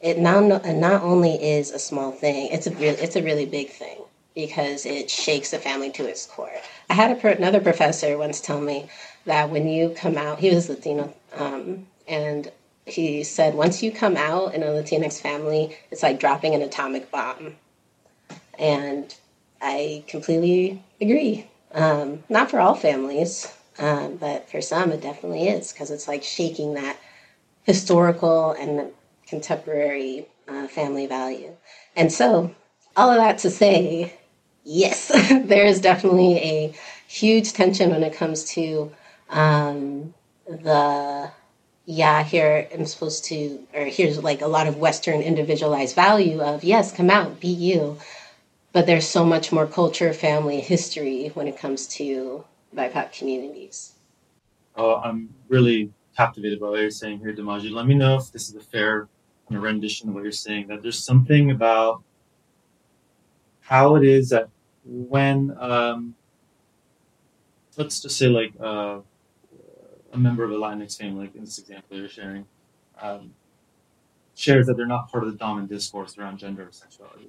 it 0.00 0.18
not 0.18 0.64
not 0.66 1.02
only 1.02 1.34
is 1.42 1.70
a 1.70 1.78
small 1.78 2.12
thing; 2.12 2.48
it's 2.52 2.66
a 2.66 2.70
really 2.72 2.98
it's 2.98 3.16
a 3.16 3.22
really 3.22 3.46
big 3.46 3.70
thing 3.70 3.98
because 4.34 4.86
it 4.86 5.10
shakes 5.10 5.50
the 5.50 5.58
family 5.58 5.90
to 5.90 6.06
its 6.06 6.26
core. 6.26 6.52
I 6.88 6.94
had 6.94 7.24
another 7.24 7.60
professor 7.60 8.16
once 8.16 8.40
tell 8.40 8.60
me 8.60 8.88
that 9.24 9.50
when 9.50 9.68
you 9.68 9.90
come 9.90 10.16
out, 10.16 10.38
he 10.38 10.54
was 10.54 10.68
Latino, 10.68 11.12
um, 11.34 11.86
and 12.06 12.50
he 12.86 13.24
said 13.24 13.54
once 13.54 13.82
you 13.82 13.90
come 13.90 14.16
out 14.16 14.54
in 14.54 14.62
a 14.62 14.66
Latinx 14.66 15.20
family, 15.20 15.76
it's 15.90 16.02
like 16.02 16.20
dropping 16.20 16.54
an 16.54 16.62
atomic 16.62 17.10
bomb, 17.10 17.56
and 18.58 19.14
I 19.60 20.04
completely 20.06 20.82
agree. 21.00 21.48
Um, 21.72 22.22
not 22.28 22.50
for 22.50 22.60
all 22.60 22.74
families, 22.74 23.52
um, 23.78 24.16
but 24.16 24.50
for 24.50 24.60
some 24.60 24.90
it 24.92 25.00
definitely 25.02 25.48
is 25.48 25.72
because 25.72 25.90
it's 25.90 26.08
like 26.08 26.22
shaking 26.22 26.74
that 26.74 26.96
historical 27.64 28.52
and 28.52 28.90
contemporary 29.26 30.26
uh, 30.48 30.66
family 30.68 31.06
value. 31.06 31.54
And 31.94 32.10
so, 32.12 32.54
all 32.96 33.10
of 33.10 33.18
that 33.18 33.38
to 33.38 33.50
say, 33.50 34.14
yes, 34.64 35.08
there 35.44 35.66
is 35.66 35.80
definitely 35.80 36.38
a 36.38 36.74
huge 37.06 37.52
tension 37.52 37.90
when 37.90 38.02
it 38.02 38.14
comes 38.14 38.44
to 38.52 38.90
um, 39.28 40.14
the 40.48 41.30
yeah, 41.90 42.22
here 42.22 42.68
I'm 42.74 42.84
supposed 42.84 43.24
to, 43.26 43.66
or 43.72 43.84
here's 43.86 44.22
like 44.22 44.42
a 44.42 44.46
lot 44.46 44.66
of 44.66 44.76
Western 44.76 45.22
individualized 45.22 45.94
value 45.94 46.42
of 46.42 46.62
yes, 46.62 46.92
come 46.92 47.08
out, 47.08 47.40
be 47.40 47.48
you 47.48 47.96
but 48.78 48.86
there's 48.86 49.08
so 49.08 49.24
much 49.24 49.50
more 49.50 49.66
culture, 49.66 50.12
family, 50.12 50.60
history 50.60 51.32
when 51.34 51.48
it 51.48 51.58
comes 51.58 51.88
to 51.88 52.44
BIPOC 52.76 53.10
communities. 53.10 53.94
Oh, 54.76 55.00
I'm 55.02 55.34
really 55.48 55.90
captivated 56.16 56.60
by 56.60 56.68
what 56.68 56.78
you're 56.78 56.90
saying 56.92 57.18
here, 57.18 57.34
Dumayi. 57.34 57.72
Let 57.72 57.88
me 57.88 57.96
know 57.96 58.18
if 58.18 58.30
this 58.30 58.48
is 58.48 58.54
a 58.54 58.60
fair 58.60 59.08
rendition 59.50 60.08
of 60.08 60.14
what 60.14 60.22
you're 60.22 60.30
saying. 60.30 60.68
That 60.68 60.82
there's 60.82 61.04
something 61.04 61.50
about 61.50 62.04
how 63.62 63.96
it 63.96 64.04
is 64.04 64.28
that 64.28 64.48
when, 64.84 65.56
um, 65.58 66.14
let's 67.76 68.00
just 68.00 68.16
say, 68.16 68.28
like 68.28 68.52
uh, 68.60 69.00
a 70.12 70.18
member 70.18 70.44
of 70.44 70.52
a 70.52 70.54
Latinx 70.54 70.96
family, 70.96 71.26
like 71.26 71.34
in 71.34 71.40
this 71.40 71.58
example 71.58 71.96
you're 71.96 72.08
sharing, 72.08 72.46
um, 73.02 73.34
shares 74.36 74.68
that 74.68 74.76
they're 74.76 74.86
not 74.86 75.10
part 75.10 75.24
of 75.24 75.32
the 75.32 75.36
dominant 75.36 75.68
discourse 75.68 76.16
around 76.16 76.38
gender 76.38 76.62
or 76.62 76.70
sexuality 76.70 77.28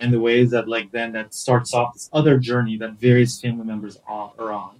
and 0.00 0.12
the 0.12 0.20
ways 0.20 0.50
that 0.50 0.68
like 0.68 0.90
then 0.90 1.12
that 1.12 1.34
starts 1.34 1.74
off 1.74 1.94
this 1.94 2.08
other 2.12 2.38
journey 2.38 2.76
that 2.78 2.92
various 2.92 3.40
family 3.40 3.64
members 3.64 3.98
are, 4.06 4.32
on. 4.38 4.76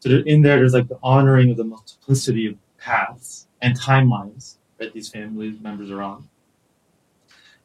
So 0.00 0.10
in 0.26 0.42
there, 0.42 0.56
there's 0.56 0.74
like 0.74 0.88
the 0.88 0.98
honoring 1.02 1.50
of 1.50 1.56
the 1.56 1.64
multiplicity 1.64 2.46
of 2.46 2.56
paths 2.78 3.46
and 3.60 3.78
timelines 3.78 4.56
that 4.78 4.92
these 4.92 5.08
family 5.08 5.56
members 5.60 5.90
are 5.90 6.02
on. 6.02 6.28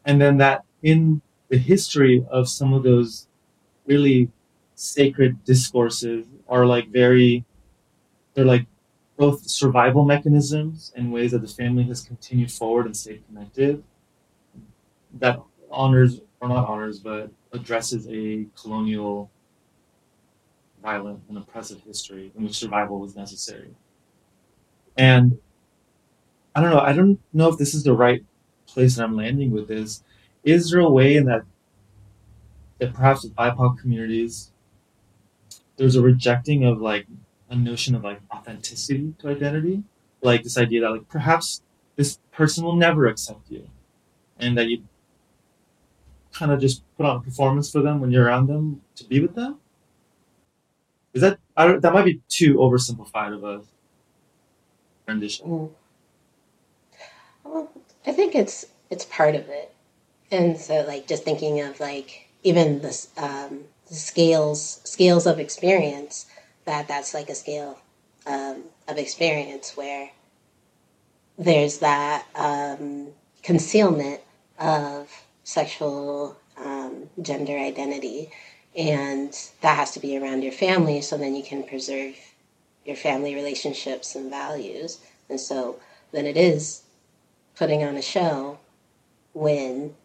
And 0.05 0.21
then 0.21 0.37
that 0.37 0.63
in 0.83 1.21
the 1.49 1.57
history 1.57 2.25
of 2.29 2.47
some 2.47 2.73
of 2.73 2.83
those 2.83 3.27
really 3.85 4.29
sacred 4.75 5.43
discourses 5.43 6.27
are 6.47 6.65
like 6.65 6.89
very, 6.89 7.43
they're 8.33 8.45
like 8.45 8.67
both 9.17 9.49
survival 9.49 10.05
mechanisms 10.05 10.93
in 10.95 11.09
ways 11.09 11.31
that 11.31 11.41
the 11.41 11.47
family 11.47 11.83
has 11.83 12.01
continued 12.01 12.51
forward 12.51 12.85
and 12.85 12.95
stayed 12.95 13.25
connected 13.27 13.83
that 15.19 15.41
honors, 15.71 16.21
or 16.39 16.49
not 16.49 16.67
honors, 16.67 16.99
but 16.99 17.31
addresses 17.51 18.07
a 18.09 18.45
colonial 18.59 19.29
violent 20.81 21.21
and 21.27 21.37
oppressive 21.37 21.81
history 21.81 22.31
in 22.37 22.43
which 22.43 22.55
survival 22.55 22.99
was 22.99 23.15
necessary. 23.15 23.75
And 24.97 25.39
I 26.55 26.61
don't 26.61 26.71
know, 26.71 26.79
I 26.79 26.93
don't 26.93 27.19
know 27.33 27.49
if 27.49 27.57
this 27.57 27.73
is 27.73 27.83
the 27.83 27.93
right 27.93 28.23
place 28.67 28.95
that 28.95 29.03
I'm 29.03 29.15
landing 29.15 29.51
with 29.51 29.67
this. 29.67 30.03
Is 30.43 30.71
there 30.71 30.81
a 30.81 30.89
way 30.89 31.15
in 31.15 31.25
that 31.25 31.43
that 32.79 32.93
perhaps 32.93 33.23
with 33.23 33.35
BIPOC 33.35 33.79
communities 33.79 34.51
there's 35.77 35.95
a 35.95 36.01
rejecting 36.01 36.63
of 36.63 36.79
like 36.79 37.07
a 37.49 37.55
notion 37.55 37.95
of 37.95 38.03
like 38.03 38.19
authenticity 38.31 39.13
to 39.19 39.29
identity? 39.29 39.83
Like 40.21 40.43
this 40.43 40.57
idea 40.57 40.81
that 40.81 40.91
like 40.91 41.07
perhaps 41.07 41.61
this 41.95 42.19
person 42.31 42.63
will 42.63 42.75
never 42.75 43.07
accept 43.07 43.49
you 43.49 43.69
and 44.39 44.57
that 44.57 44.67
you 44.67 44.83
kind 46.37 46.51
of 46.51 46.59
just 46.59 46.83
put 46.97 47.05
on 47.05 47.23
performance 47.23 47.71
for 47.71 47.81
them 47.81 47.99
when 47.99 48.11
you're 48.11 48.25
around 48.25 48.47
them 48.47 48.81
to 48.95 49.03
be 49.03 49.19
with 49.19 49.35
them? 49.35 49.57
Is 51.13 51.21
that 51.21 51.39
I 51.55 51.67
don't, 51.67 51.81
that 51.81 51.93
might 51.93 52.05
be 52.05 52.21
too 52.29 52.55
oversimplified 52.55 53.33
of 53.33 53.43
a 53.43 53.61
rendition? 55.07 55.47
Mm. 55.47 55.71
Well, 57.43 57.71
I 58.05 58.11
think 58.11 58.35
it's 58.35 58.65
it's 58.89 59.05
part 59.05 59.35
of 59.35 59.49
it, 59.49 59.73
and 60.31 60.57
so 60.57 60.85
like 60.87 61.07
just 61.07 61.23
thinking 61.23 61.61
of 61.61 61.79
like 61.79 62.27
even 62.43 62.85
um, 63.17 63.63
the 63.87 63.95
scales 63.95 64.81
scales 64.83 65.25
of 65.25 65.39
experience 65.39 66.27
that 66.65 66.87
that's 66.87 67.13
like 67.13 67.29
a 67.29 67.35
scale 67.35 67.79
um, 68.27 68.63
of 68.87 68.97
experience 68.97 69.75
where 69.75 70.11
there's 71.37 71.79
that 71.79 72.25
um, 72.35 73.07
concealment 73.41 74.21
of 74.59 75.09
sexual 75.47 76.35
um, 76.57 77.09
gender 77.21 77.57
identity 77.57 78.29
and 78.75 79.33
that 79.61 79.77
has 79.77 79.91
to 79.91 79.99
be 80.01 80.17
around 80.17 80.43
your 80.43 80.51
family 80.51 80.99
so 80.99 81.17
then 81.17 81.33
you 81.33 81.41
can 81.41 81.63
preserve 81.63 82.15
your 82.83 82.97
family 82.97 83.33
relationships 83.33 84.13
and 84.13 84.29
values 84.29 84.99
and 85.29 85.39
so 85.39 85.79
then 86.11 86.25
it 86.25 86.35
is 86.35 86.81
putting 87.55 87.81
on 87.81 87.95
a 87.95 88.01
show 88.01 88.59
when 89.31 89.95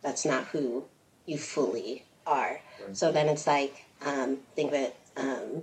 that's 0.00 0.24
not 0.24 0.44
who 0.44 0.84
you 1.26 1.36
fully 1.36 2.04
are 2.24 2.60
right. 2.86 2.96
so 2.96 3.10
then 3.10 3.26
it's 3.26 3.48
like 3.48 3.84
um, 4.06 4.38
I 4.52 4.54
think 4.54 4.70
that 4.70 4.94
um, 5.16 5.62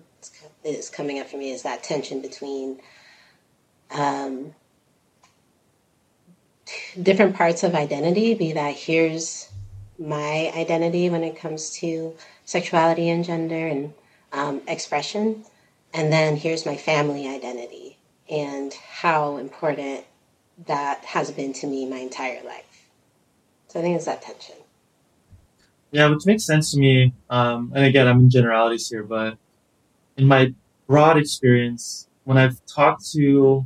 is 0.65 0.89
coming 0.89 1.19
up 1.21 1.30
for 1.30 1.38
me 1.38 1.51
is 1.51 1.63
that 1.63 1.84
tension 1.84 2.21
between 2.21 2.82
um, 3.91 4.54
different 7.01 7.36
parts 7.36 7.63
of 7.63 7.75
identity 7.75 8.34
be 8.34 8.53
that 8.53 8.75
here's 8.75 9.49
my 9.97 10.51
identity 10.55 11.10
when 11.10 11.23
it 11.23 11.38
comes 11.38 11.71
to 11.77 12.15
sexuality 12.45 13.10
and 13.10 13.23
gender 13.23 13.67
and 13.67 13.93
um, 14.34 14.62
expression. 14.67 15.43
And 15.93 16.12
then 16.12 16.36
here's 16.36 16.65
my 16.65 16.75
family 16.75 17.27
identity 17.27 17.97
and 18.29 18.73
how 18.73 19.38
important 19.38 20.05
that 20.67 21.03
has 21.05 21.31
been 21.31 21.53
to 21.53 21.67
me 21.67 21.86
my 21.86 21.97
entire 21.97 22.43
life. 22.43 22.89
So 23.67 23.79
I 23.79 23.84
think 23.84 23.95
it's 23.95 24.05
that 24.05 24.21
tension. 24.21 24.55
Yeah, 25.91 26.08
which 26.08 26.25
makes 26.25 26.45
sense 26.45 26.71
to 26.71 26.79
me. 26.79 27.13
Um, 27.29 27.71
and 27.75 27.86
again, 27.86 28.08
I'm 28.08 28.19
in 28.19 28.29
generalities 28.29 28.89
here, 28.89 29.03
but 29.03 29.38
in 30.17 30.25
my 30.27 30.53
broad 30.88 31.17
experience, 31.17 32.08
when 32.23 32.38
I've 32.38 32.65
talked 32.65 33.10
to, 33.13 33.65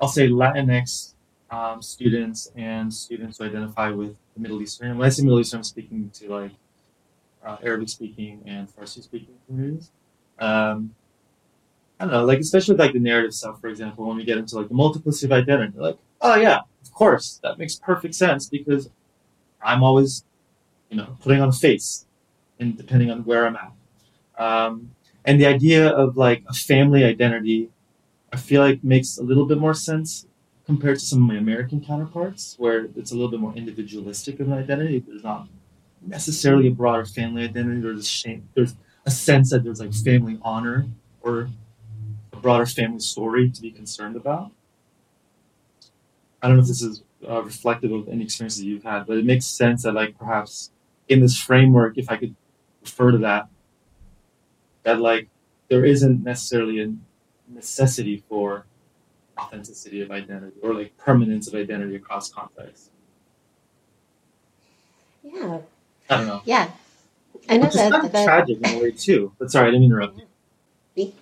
I'll 0.00 0.08
say 0.08 0.28
Latinx 0.28 1.11
um, 1.52 1.82
students 1.82 2.50
and 2.56 2.92
students 2.92 3.38
who 3.38 3.44
identify 3.44 3.90
with 3.90 4.16
the 4.34 4.40
Middle 4.40 4.60
Eastern, 4.62 4.96
when 4.96 5.06
I 5.06 5.10
say 5.10 5.22
Middle 5.22 5.38
Eastern, 5.38 5.58
I'm 5.58 5.64
speaking 5.64 6.10
to 6.14 6.28
like 6.28 6.52
uh, 7.44 7.58
Arabic 7.62 7.90
speaking 7.90 8.42
and 8.46 8.68
Farsi 8.74 9.02
speaking 9.02 9.34
communities. 9.46 9.90
Um, 10.38 10.94
I 12.00 12.04
don't 12.06 12.12
know, 12.12 12.24
like 12.24 12.38
especially 12.40 12.72
with 12.72 12.80
like 12.80 12.94
the 12.94 12.98
narrative 12.98 13.34
stuff, 13.34 13.60
for 13.60 13.68
example, 13.68 14.08
when 14.08 14.16
we 14.16 14.24
get 14.24 14.38
into 14.38 14.56
like 14.56 14.68
the 14.68 14.74
multiplicity 14.74 15.26
of 15.26 15.32
identity, 15.32 15.78
like, 15.78 15.98
oh 16.22 16.36
yeah, 16.36 16.60
of 16.82 16.92
course, 16.92 17.38
that 17.42 17.58
makes 17.58 17.76
perfect 17.76 18.14
sense 18.14 18.48
because 18.48 18.88
I'm 19.62 19.84
always, 19.84 20.24
you 20.88 20.96
know, 20.96 21.18
putting 21.20 21.42
on 21.42 21.50
a 21.50 21.52
face, 21.52 22.06
and 22.58 22.76
depending 22.76 23.10
on 23.10 23.24
where 23.24 23.46
I'm 23.46 23.56
at. 23.56 23.72
Um, 24.42 24.90
and 25.26 25.38
the 25.38 25.46
idea 25.46 25.90
of 25.90 26.16
like 26.16 26.44
a 26.48 26.54
family 26.54 27.04
identity, 27.04 27.68
I 28.32 28.38
feel 28.38 28.62
like 28.62 28.82
makes 28.82 29.18
a 29.18 29.22
little 29.22 29.44
bit 29.44 29.58
more 29.58 29.74
sense 29.74 30.26
compared 30.66 30.98
to 30.98 31.04
some 31.04 31.22
of 31.22 31.28
my 31.28 31.36
American 31.38 31.80
counterparts, 31.80 32.54
where 32.58 32.88
it's 32.96 33.10
a 33.10 33.14
little 33.14 33.30
bit 33.30 33.40
more 33.40 33.54
individualistic 33.54 34.40
of 34.40 34.48
an 34.48 34.54
identity. 34.54 35.00
There's 35.00 35.24
not 35.24 35.48
necessarily 36.00 36.68
a 36.68 36.70
broader 36.70 37.04
family 37.04 37.44
identity. 37.44 37.80
There's 37.80 38.00
a 38.00 38.04
shame. 38.04 38.48
There's 38.54 38.74
a 39.04 39.10
sense 39.10 39.50
that 39.50 39.64
there's 39.64 39.80
like 39.80 39.92
family 39.92 40.38
honor 40.42 40.86
or 41.20 41.48
a 42.32 42.36
broader 42.36 42.66
family 42.66 43.00
story 43.00 43.50
to 43.50 43.62
be 43.62 43.70
concerned 43.70 44.16
about. 44.16 44.52
I 46.42 46.48
don't 46.48 46.56
know 46.56 46.62
if 46.62 46.68
this 46.68 46.82
is 46.82 47.02
uh, 47.28 47.42
reflective 47.42 47.92
of 47.92 48.08
any 48.08 48.24
experiences 48.24 48.62
you've 48.64 48.82
had, 48.82 49.06
but 49.06 49.16
it 49.16 49.24
makes 49.24 49.46
sense 49.46 49.84
that 49.84 49.92
like 49.92 50.18
perhaps 50.18 50.70
in 51.08 51.20
this 51.20 51.38
framework, 51.38 51.98
if 51.98 52.10
I 52.10 52.16
could 52.16 52.34
refer 52.82 53.12
to 53.12 53.18
that, 53.18 53.48
that 54.82 55.00
like 55.00 55.28
there 55.68 55.84
isn't 55.84 56.24
necessarily 56.24 56.82
a 56.82 56.92
necessity 57.48 58.24
for 58.28 58.66
authenticity 59.38 60.02
of 60.02 60.10
identity 60.10 60.56
or 60.62 60.74
like 60.74 60.96
permanence 60.96 61.48
of 61.48 61.54
identity 61.54 61.96
across 61.96 62.30
contexts. 62.30 62.90
Yeah, 65.22 65.58
I 66.10 66.16
don't 66.16 66.26
know. 66.26 66.42
Yeah. 66.44 66.70
I 67.48 67.56
know 67.56 67.64
Which 67.64 67.74
that, 67.74 67.92
kind 67.92 68.06
of 68.06 68.12
that 68.12 68.24
tragic 68.24 68.58
in 68.62 68.76
a 68.76 68.82
way 68.82 68.90
too. 68.92 69.32
But 69.38 69.50
sorry, 69.50 69.68
I 69.68 69.70
didn't 69.70 69.84
interrupt 69.84 70.18
you. 70.18 70.26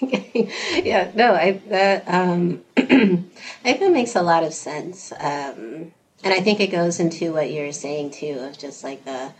yeah, 0.00 1.10
no, 1.14 1.34
I 1.34 1.60
that 1.68 2.04
um, 2.06 2.62
I 2.76 2.82
think 2.82 3.80
that 3.80 3.92
makes 3.92 4.14
a 4.14 4.22
lot 4.22 4.44
of 4.44 4.52
sense, 4.54 5.12
um, 5.12 5.92
and 6.22 6.34
I 6.34 6.40
think 6.40 6.60
it 6.60 6.70
goes 6.70 7.00
into 7.00 7.32
what 7.32 7.50
you're 7.50 7.72
saying 7.72 8.10
too 8.10 8.38
of 8.40 8.58
just 8.58 8.84
like 8.84 9.04
the 9.04 9.32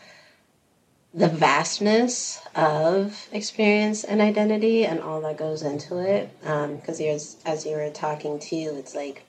the 1.18 1.28
vastness 1.28 2.40
of 2.54 3.28
experience 3.32 4.04
and 4.04 4.20
identity 4.20 4.86
and 4.86 5.00
all 5.00 5.20
that 5.22 5.36
goes 5.36 5.62
into 5.62 5.98
it. 5.98 6.30
Because 6.40 7.00
um, 7.00 7.52
as 7.52 7.66
you 7.66 7.72
were 7.72 7.90
talking 7.90 8.38
too, 8.38 8.74
it's 8.76 8.94
like 8.94 9.24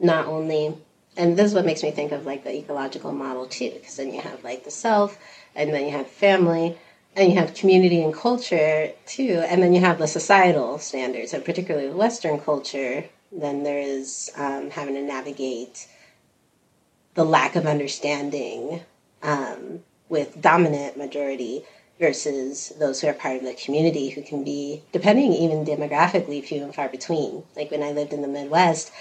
not 0.00 0.26
only 0.26 0.74
and 1.16 1.36
this 1.36 1.46
is 1.46 1.54
what 1.54 1.66
makes 1.66 1.82
me 1.82 1.90
think 1.90 2.10
of 2.10 2.26
like 2.26 2.42
the 2.42 2.56
ecological 2.56 3.12
model 3.12 3.46
too 3.46 3.70
because 3.74 3.96
then 3.96 4.12
you 4.12 4.20
have 4.20 4.42
like 4.42 4.64
the 4.64 4.70
self 4.70 5.18
and 5.54 5.72
then 5.72 5.84
you 5.84 5.90
have 5.90 6.06
family 6.06 6.76
and 7.14 7.30
you 7.30 7.38
have 7.38 7.54
community 7.54 8.02
and 8.02 8.14
culture 8.14 8.90
too 9.06 9.44
and 9.46 9.62
then 9.62 9.72
you 9.72 9.80
have 9.80 9.98
the 9.98 10.06
societal 10.06 10.78
standards 10.78 11.32
and 11.32 11.44
particularly 11.44 11.90
western 11.90 12.40
culture 12.40 13.04
then 13.30 13.62
there 13.62 13.78
is 13.78 14.30
um, 14.36 14.70
having 14.70 14.94
to 14.94 15.02
navigate 15.02 15.86
the 17.14 17.24
lack 17.24 17.56
of 17.56 17.66
understanding 17.66 18.80
um, 19.22 19.80
with 20.12 20.40
dominant 20.40 20.96
majority 20.96 21.64
versus 21.98 22.72
those 22.78 23.00
who 23.00 23.08
are 23.08 23.14
part 23.14 23.36
of 23.36 23.42
the 23.42 23.54
community 23.54 24.10
who 24.10 24.22
can 24.22 24.44
be 24.44 24.82
depending 24.92 25.32
even 25.32 25.64
demographically 25.64 26.42
few 26.42 26.62
and 26.62 26.74
far 26.74 26.88
between 26.88 27.42
like 27.56 27.70
when 27.70 27.82
i 27.82 27.90
lived 27.92 28.12
in 28.12 28.22
the 28.22 28.28
midwest 28.28 28.92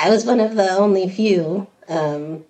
I 0.00 0.08
was 0.08 0.24
one 0.24 0.40
of 0.40 0.54
the 0.54 0.70
only 0.70 1.10
few 1.10 1.66
um, 1.86 2.44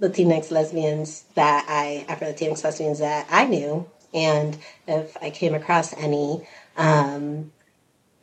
Latinx 0.00 0.50
lesbians 0.50 1.22
that 1.36 1.64
I, 1.68 2.04
Afro 2.08 2.32
Latinx 2.32 2.64
lesbians 2.64 2.98
that 2.98 3.28
I 3.30 3.46
knew. 3.46 3.88
And 4.12 4.58
if 4.88 5.16
I 5.22 5.30
came 5.30 5.54
across 5.54 5.92
any, 5.92 6.44
um, 6.76 7.52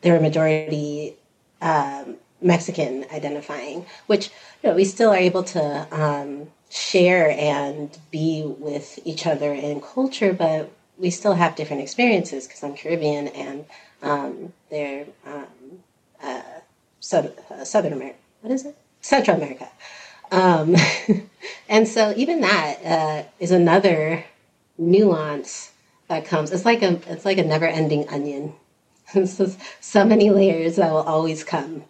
they 0.01 0.11
were 0.11 0.19
majority 0.19 1.15
um, 1.61 2.17
Mexican 2.41 3.05
identifying, 3.13 3.85
which 4.07 4.31
you 4.61 4.69
know, 4.69 4.75
we 4.75 4.83
still 4.83 5.11
are 5.11 5.17
able 5.17 5.43
to 5.43 5.87
um, 5.91 6.47
share 6.73 7.29
and 7.31 7.97
be 8.12 8.43
with 8.45 8.99
each 9.05 9.27
other 9.27 9.53
in 9.53 9.81
culture, 9.81 10.33
but 10.33 10.71
we 10.97 11.09
still 11.09 11.33
have 11.33 11.55
different 11.55 11.81
experiences 11.81 12.47
because 12.47 12.63
I'm 12.63 12.75
Caribbean 12.75 13.27
and 13.29 13.65
um, 14.01 14.53
they're 14.69 15.05
um, 15.25 15.45
uh, 16.21 16.41
uh, 17.12 17.63
Southern 17.63 17.93
America 17.93 18.17
what 18.43 18.51
is 18.51 18.65
it? 18.65 18.77
Central 18.99 19.38
America. 19.38 19.69
Um, 20.31 20.75
and 21.69 21.88
so 21.88 22.13
even 22.17 22.41
that 22.41 22.77
uh, 22.86 23.23
is 23.39 23.51
another 23.51 24.25
nuance 24.77 25.71
that 26.09 26.25
comes. 26.25 26.51
It's 26.51 26.65
like 26.65 26.81
a 26.81 26.99
it's 27.07 27.23
like 27.23 27.38
a 27.38 27.43
never 27.43 27.65
ending 27.65 28.07
onion. 28.09 28.53
so, 29.25 29.49
so 29.79 30.05
many 30.05 30.29
layers 30.29 30.75
that 30.75 30.91
will 30.91 31.03
always 31.03 31.43
come. 31.45 31.86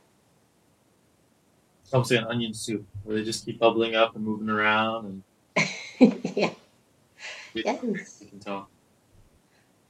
Almost 1.93 2.11
like 2.11 2.21
an 2.21 2.27
onion 2.27 2.53
soup 2.53 2.85
where 3.03 3.17
they 3.17 3.23
just 3.23 3.45
keep 3.45 3.59
bubbling 3.59 3.95
up 3.95 4.15
and 4.15 4.25
moving 4.25 4.49
around 4.49 5.05
and 5.05 5.23
yeah. 6.35 6.49
you, 7.53 7.63
Yes. 7.63 8.17
you 8.21 8.27
can 8.27 8.39
tell. 8.39 8.67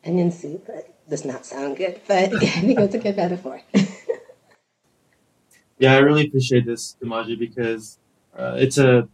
Onion 0.06 0.32
soup 0.32 0.70
does 1.10 1.24
not 1.24 1.46
sound 1.46 1.78
good, 1.78 2.02
but 2.08 2.34
I 2.34 2.40
think 2.40 2.78
it's 2.80 2.96
a 2.96 3.00
good 3.00 3.16
metaphor. 3.18 3.62
Yeah, 5.80 5.96
I 5.96 5.98
really 5.98 6.28
appreciate 6.28 6.66
this, 6.66 6.96
Dumayi, 7.02 7.38
because 7.38 8.00
uh, 8.38 8.56
it's 8.58 8.78
a 8.78 9.08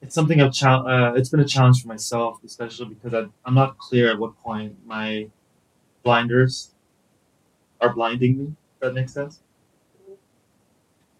it's 0.00 0.14
something 0.14 0.40
I've 0.40 0.52
chal- 0.52 0.86
uh, 0.86 1.12
it's 1.14 1.28
been 1.28 1.40
a 1.40 1.44
challenge 1.44 1.82
for 1.82 1.88
myself, 1.88 2.38
especially 2.44 2.86
because 2.94 3.12
I, 3.12 3.26
I'm 3.44 3.54
not 3.54 3.76
clear 3.76 4.10
at 4.10 4.18
what 4.18 4.38
point 4.38 4.76
my 4.86 5.28
blinders 6.04 6.70
are 7.80 7.92
blinding 7.92 8.38
me. 8.38 8.44
If 8.46 8.80
that 8.80 8.94
makes 8.94 9.12
sense. 9.12 9.40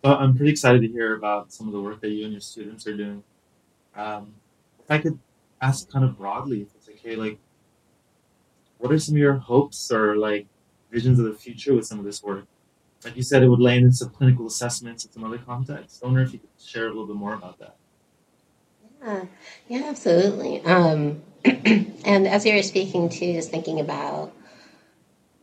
So 0.06 0.14
I'm 0.14 0.36
pretty 0.36 0.52
excited 0.52 0.82
to 0.82 0.86
hear 0.86 1.16
about 1.16 1.52
some 1.52 1.66
of 1.66 1.72
the 1.72 1.80
work 1.80 2.00
that 2.00 2.10
you 2.10 2.22
and 2.22 2.32
your 2.32 2.40
students 2.40 2.86
are 2.86 2.96
doing. 2.96 3.24
Um, 3.96 4.34
if 4.78 4.88
I 4.88 4.98
could 4.98 5.18
ask 5.60 5.90
kind 5.90 6.04
of 6.04 6.16
broadly, 6.16 6.62
if 6.62 6.68
it's 6.76 6.88
okay, 6.88 7.16
like, 7.16 7.40
what 8.78 8.92
are 8.92 9.00
some 9.00 9.16
of 9.16 9.18
your 9.18 9.34
hopes 9.34 9.90
or 9.90 10.16
like 10.16 10.46
visions 10.92 11.18
of 11.18 11.24
the 11.24 11.34
future 11.34 11.74
with 11.74 11.86
some 11.86 11.98
of 11.98 12.04
this 12.04 12.22
work? 12.22 12.46
Like 13.04 13.16
you 13.16 13.24
said, 13.24 13.42
it 13.42 13.48
would 13.48 13.58
land 13.58 13.84
in 13.84 13.92
some 13.92 14.10
clinical 14.10 14.46
assessments 14.46 15.04
and 15.04 15.12
some 15.12 15.24
other 15.24 15.38
contexts. 15.38 16.00
I 16.00 16.06
wonder 16.06 16.22
if 16.22 16.32
you 16.32 16.38
could 16.38 16.50
share 16.64 16.84
a 16.84 16.90
little 16.90 17.08
bit 17.08 17.16
more 17.16 17.34
about 17.34 17.58
that. 17.58 17.74
Yeah, 19.02 19.24
yeah, 19.66 19.82
absolutely. 19.86 20.64
Um, 20.64 21.20
and 21.44 22.28
as 22.28 22.46
you 22.46 22.54
were 22.54 22.62
speaking 22.62 23.08
too, 23.08 23.32
just 23.32 23.50
thinking 23.50 23.80
about 23.80 24.32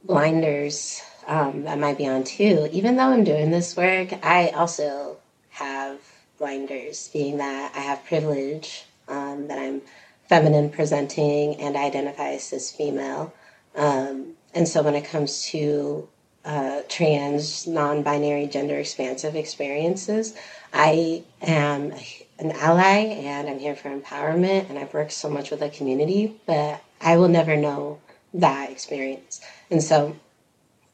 blinders 0.06 1.02
um, 1.28 1.64
that 1.64 1.80
might 1.80 1.98
be 1.98 2.08
on 2.08 2.24
too. 2.24 2.70
Even 2.72 2.96
though 2.96 3.10
I'm 3.10 3.24
doing 3.24 3.52
this 3.52 3.76
work, 3.76 4.14
I 4.24 4.50
also 4.50 5.18
have 5.52 6.00
blinders, 6.38 7.10
being 7.14 7.38
that 7.38 7.74
I 7.76 7.80
have 7.80 8.04
privilege, 8.06 8.86
um, 9.08 9.48
that 9.48 9.60
I'm 9.60 9.82
feminine 10.28 10.70
presenting 10.70 11.56
and 11.58 11.78
I 11.78 11.86
identify 11.86 12.30
as 12.30 12.44
cis 12.44 12.72
female. 12.72 13.34
Um, 13.76 14.34
and 14.54 14.68
so 14.68 14.82
when 14.82 14.96
it 14.96 15.06
comes 15.06 15.44
to 15.46 16.08
uh, 16.46 16.82
trans, 16.90 17.68
non 17.68 18.04
binary, 18.04 18.48
gender 18.48 18.78
expansive 18.78 19.36
experiences, 19.36 20.36
I 20.74 21.24
am 21.42 21.94
an 22.40 22.52
ally 22.52 22.98
and 22.98 23.48
I'm 23.48 23.60
here 23.60 23.76
for 23.76 23.90
empowerment 23.90 24.70
and 24.70 24.78
I've 24.78 24.94
worked 24.94 25.12
so 25.12 25.30
much 25.30 25.52
with 25.52 25.60
the 25.60 25.70
community, 25.70 26.40
but 26.46 26.82
I 27.00 27.18
will 27.18 27.30
never 27.30 27.56
know 27.56 28.00
that 28.34 28.72
experience. 28.72 29.40
And 29.70 29.82
so 29.82 30.16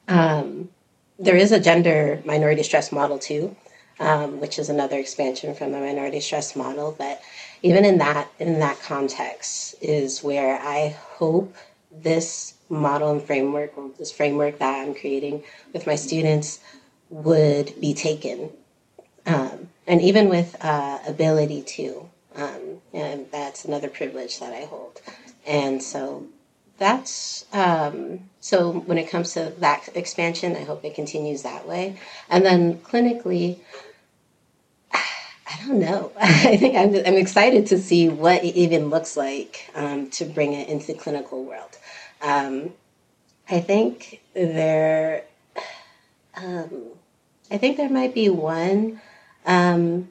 um, 0.10 0.69
there 1.17 1.38
is 1.38 1.52
a 1.52 1.60
gender 1.60 2.22
minority 2.26 2.63
stress 2.63 2.91
model 2.91 3.19
too, 3.19 3.56
um, 4.00 4.39
which 4.41 4.60
is 4.60 4.69
another 4.69 4.98
expansion 4.98 5.56
from 5.56 5.72
the 5.72 5.80
minority 5.80 6.19
stress 6.19 6.56
model. 6.56 6.95
But 6.98 7.22
even 7.62 7.86
in 7.86 7.98
that 8.00 8.30
in 8.39 8.60
that 8.60 8.82
context 8.82 9.76
is 9.82 10.24
where 10.24 10.60
I 10.62 10.95
hope 11.17 11.56
this 11.91 12.56
model 12.69 13.12
and 13.12 13.22
framework, 13.22 13.74
this 13.98 14.12
framework 14.12 14.60
that 14.60 14.82
I'm 14.86 14.93
creating 14.93 15.43
with 15.74 15.88
my 15.88 15.95
students, 15.95 16.60
would 17.10 17.80
be 17.82 17.93
taken 17.93 18.52
um, 19.26 19.69
and 19.88 20.02
even 20.02 20.30
with 20.30 20.56
uh, 20.63 21.00
ability 21.08 21.62
too. 21.63 22.10
Um, 22.36 22.82
and 22.93 23.26
that's 23.32 23.65
another 23.65 23.89
privilege 23.89 24.39
that 24.39 24.54
I 24.54 24.65
hold. 24.65 25.02
And 25.48 25.82
so 25.82 26.28
that's 26.79 27.45
um, 27.53 28.21
so 28.39 28.71
when 28.71 28.97
it 28.97 29.09
comes 29.09 29.33
to 29.33 29.53
that 29.59 29.89
expansion, 29.95 30.55
I 30.55 30.63
hope 30.63 30.83
it 30.85 30.95
continues 30.95 31.43
that 31.43 31.67
way. 31.67 31.97
And 32.29 32.45
then 32.45 32.79
clinically, 32.79 33.59
I 35.49 35.65
don't 35.65 35.79
know. 35.79 36.11
I 36.21 36.57
think 36.57 36.75
I'm, 36.75 36.95
I'm 36.95 37.19
excited 37.19 37.67
to 37.67 37.77
see 37.77 38.07
what 38.07 38.43
it 38.43 38.55
even 38.55 38.89
looks 38.89 39.17
like 39.17 39.69
um, 39.75 40.09
to 40.11 40.25
bring 40.25 40.53
it 40.53 40.69
into 40.69 40.87
the 40.87 40.93
clinical 40.93 41.43
world. 41.43 41.77
Um, 42.21 42.73
I 43.49 43.59
think 43.59 44.21
there, 44.33 45.23
um, 46.35 46.83
I 47.49 47.57
think 47.57 47.77
there 47.77 47.89
might 47.89 48.13
be 48.13 48.29
one 48.29 49.01
um, 49.45 50.09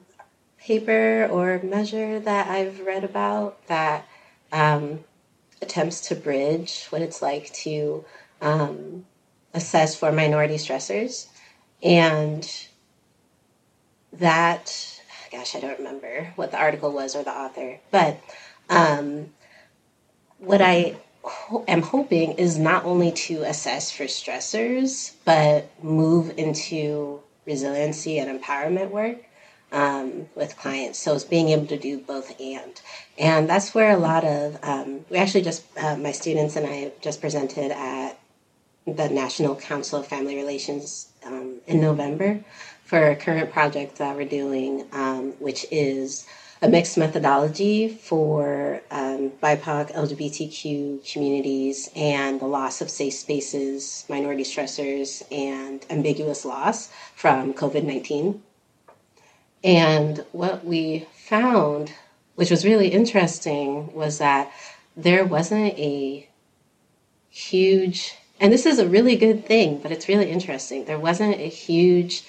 paper 0.59 1.27
or 1.31 1.59
measure 1.63 2.19
that 2.19 2.49
I've 2.49 2.81
read 2.81 3.05
about 3.05 3.65
that 3.67 4.05
um, 4.51 4.99
attempts 5.61 6.07
to 6.07 6.15
bridge 6.15 6.87
what 6.89 7.01
it's 7.01 7.21
like 7.21 7.51
to 7.53 8.05
um, 8.41 9.05
assess 9.53 9.95
for 9.95 10.11
minority 10.11 10.55
stressors. 10.55 11.27
And 11.83 12.49
that, 14.13 15.01
gosh, 15.31 15.55
I 15.55 15.59
don't 15.59 15.77
remember 15.77 16.31
what 16.35 16.51
the 16.51 16.57
article 16.57 16.91
was 16.91 17.15
or 17.15 17.23
the 17.23 17.31
author, 17.31 17.79
but 17.91 18.19
um, 18.69 19.29
what 20.39 20.61
I 20.61 20.97
ho- 21.23 21.63
am 21.67 21.81
hoping 21.81 22.33
is 22.33 22.57
not 22.57 22.85
only 22.85 23.11
to 23.11 23.43
assess 23.43 23.91
for 23.91 24.05
stressors, 24.05 25.13
but 25.25 25.69
move 25.83 26.33
into 26.37 27.21
resiliency 27.45 28.19
and 28.19 28.39
empowerment 28.39 28.91
work 28.91 29.17
um, 29.71 30.27
with 30.35 30.57
clients. 30.57 30.99
So 30.99 31.15
it's 31.15 31.23
being 31.23 31.49
able 31.49 31.67
to 31.67 31.77
do 31.77 31.99
both 31.99 32.39
and. 32.39 32.81
And 33.17 33.49
that's 33.49 33.73
where 33.73 33.91
a 33.91 33.97
lot 33.97 34.23
of, 34.23 34.57
um, 34.63 35.05
we 35.09 35.17
actually 35.17 35.41
just, 35.41 35.63
uh, 35.77 35.97
my 35.97 36.11
students 36.11 36.55
and 36.55 36.65
I 36.65 36.91
just 37.01 37.21
presented 37.21 37.71
at 37.71 38.19
the 38.85 39.09
National 39.09 39.55
Council 39.55 39.99
of 39.99 40.07
Family 40.07 40.35
Relations 40.35 41.09
um, 41.25 41.57
in 41.67 41.81
November 41.81 42.39
for 42.83 43.11
a 43.11 43.15
current 43.15 43.51
project 43.51 43.97
that 43.97 44.15
we're 44.15 44.25
doing, 44.25 44.87
um, 44.93 45.33
which 45.39 45.65
is 45.69 46.25
a 46.61 46.67
mixed 46.67 46.97
methodology 46.97 47.87
for 47.87 48.81
um, 48.91 49.31
BIPOC, 49.41 49.93
LGBTQ 49.93 51.11
communities 51.11 51.89
and 51.95 52.39
the 52.39 52.45
loss 52.45 52.81
of 52.81 52.89
safe 52.89 53.13
spaces, 53.13 54.05
minority 54.09 54.43
stressors, 54.43 55.23
and 55.31 55.85
ambiguous 55.89 56.43
loss 56.43 56.89
from 57.15 57.53
COVID 57.53 57.83
19. 57.83 58.41
And 59.63 60.25
what 60.31 60.63
we 60.63 61.07
found, 61.15 61.91
which 62.35 62.49
was 62.49 62.65
really 62.65 62.89
interesting, 62.89 63.93
was 63.93 64.17
that 64.19 64.51
there 64.95 65.25
wasn't 65.25 65.77
a 65.77 66.27
huge, 67.29 68.15
and 68.39 68.51
this 68.51 68.65
is 68.65 68.79
a 68.79 68.87
really 68.87 69.15
good 69.15 69.45
thing, 69.45 69.79
but 69.81 69.91
it's 69.91 70.07
really 70.07 70.29
interesting. 70.29 70.85
There 70.85 70.99
wasn't 70.99 71.35
a 71.35 71.49
huge 71.49 72.23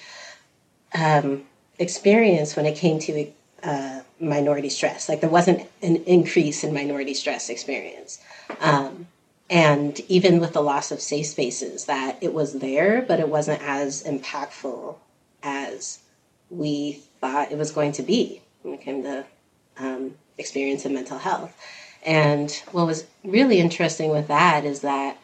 um, 0.93 1.43
experience 1.79 2.55
when 2.55 2.65
it 2.65 2.75
came 2.75 2.99
to 2.99 3.31
uh, 3.63 4.01
minority 4.19 4.69
stress. 4.69 5.07
Like 5.07 5.21
there 5.21 5.29
wasn't 5.29 5.67
an 5.81 5.97
increase 6.05 6.63
in 6.63 6.73
minority 6.73 7.13
stress 7.13 7.49
experience. 7.49 8.19
Um, 8.59 9.07
and 9.49 9.99
even 10.01 10.39
with 10.39 10.53
the 10.53 10.61
loss 10.61 10.91
of 10.91 11.01
safe 11.01 11.27
spaces, 11.27 11.85
that 11.85 12.17
it 12.21 12.33
was 12.33 12.59
there, 12.59 13.01
but 13.01 13.19
it 13.19 13.27
wasn't 13.27 13.61
as 13.61 14.03
impactful 14.03 14.95
as 15.43 15.99
we 16.49 17.01
thought 17.21 17.51
it 17.51 17.57
was 17.57 17.71
going 17.71 17.93
to 17.93 18.03
be 18.03 18.41
when 18.63 18.73
it 18.73 18.81
came 18.81 19.03
to 19.03 19.25
um, 19.77 20.15
experience 20.37 20.85
in 20.85 20.93
mental 20.93 21.17
health. 21.17 21.55
And 22.03 22.51
what 22.71 22.87
was 22.87 23.05
really 23.23 23.59
interesting 23.59 24.09
with 24.09 24.27
that 24.27 24.65
is 24.65 24.81
that 24.81 25.17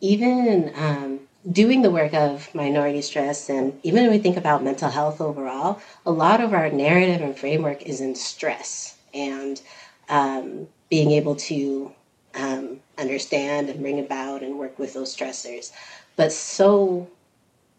even 0.00 0.72
um, 0.74 1.20
doing 1.50 1.82
the 1.82 1.90
work 1.90 2.14
of 2.14 2.52
minority 2.54 3.02
stress, 3.02 3.50
and 3.50 3.78
even 3.82 4.04
when 4.04 4.10
we 4.10 4.18
think 4.18 4.36
about 4.36 4.64
mental 4.64 4.88
health 4.88 5.20
overall, 5.20 5.80
a 6.06 6.10
lot 6.10 6.40
of 6.40 6.54
our 6.54 6.70
narrative 6.70 7.20
and 7.20 7.38
framework 7.38 7.82
is 7.82 8.00
in 8.00 8.14
stress 8.14 8.96
and 9.12 9.60
um, 10.08 10.66
being 10.88 11.10
able 11.12 11.36
to 11.36 11.92
um, 12.34 12.80
understand 12.98 13.68
and 13.68 13.80
bring 13.80 14.00
about 14.00 14.42
and 14.42 14.58
work 14.58 14.78
with 14.78 14.94
those 14.94 15.14
stressors. 15.14 15.72
But 16.16 16.32
so 16.32 17.08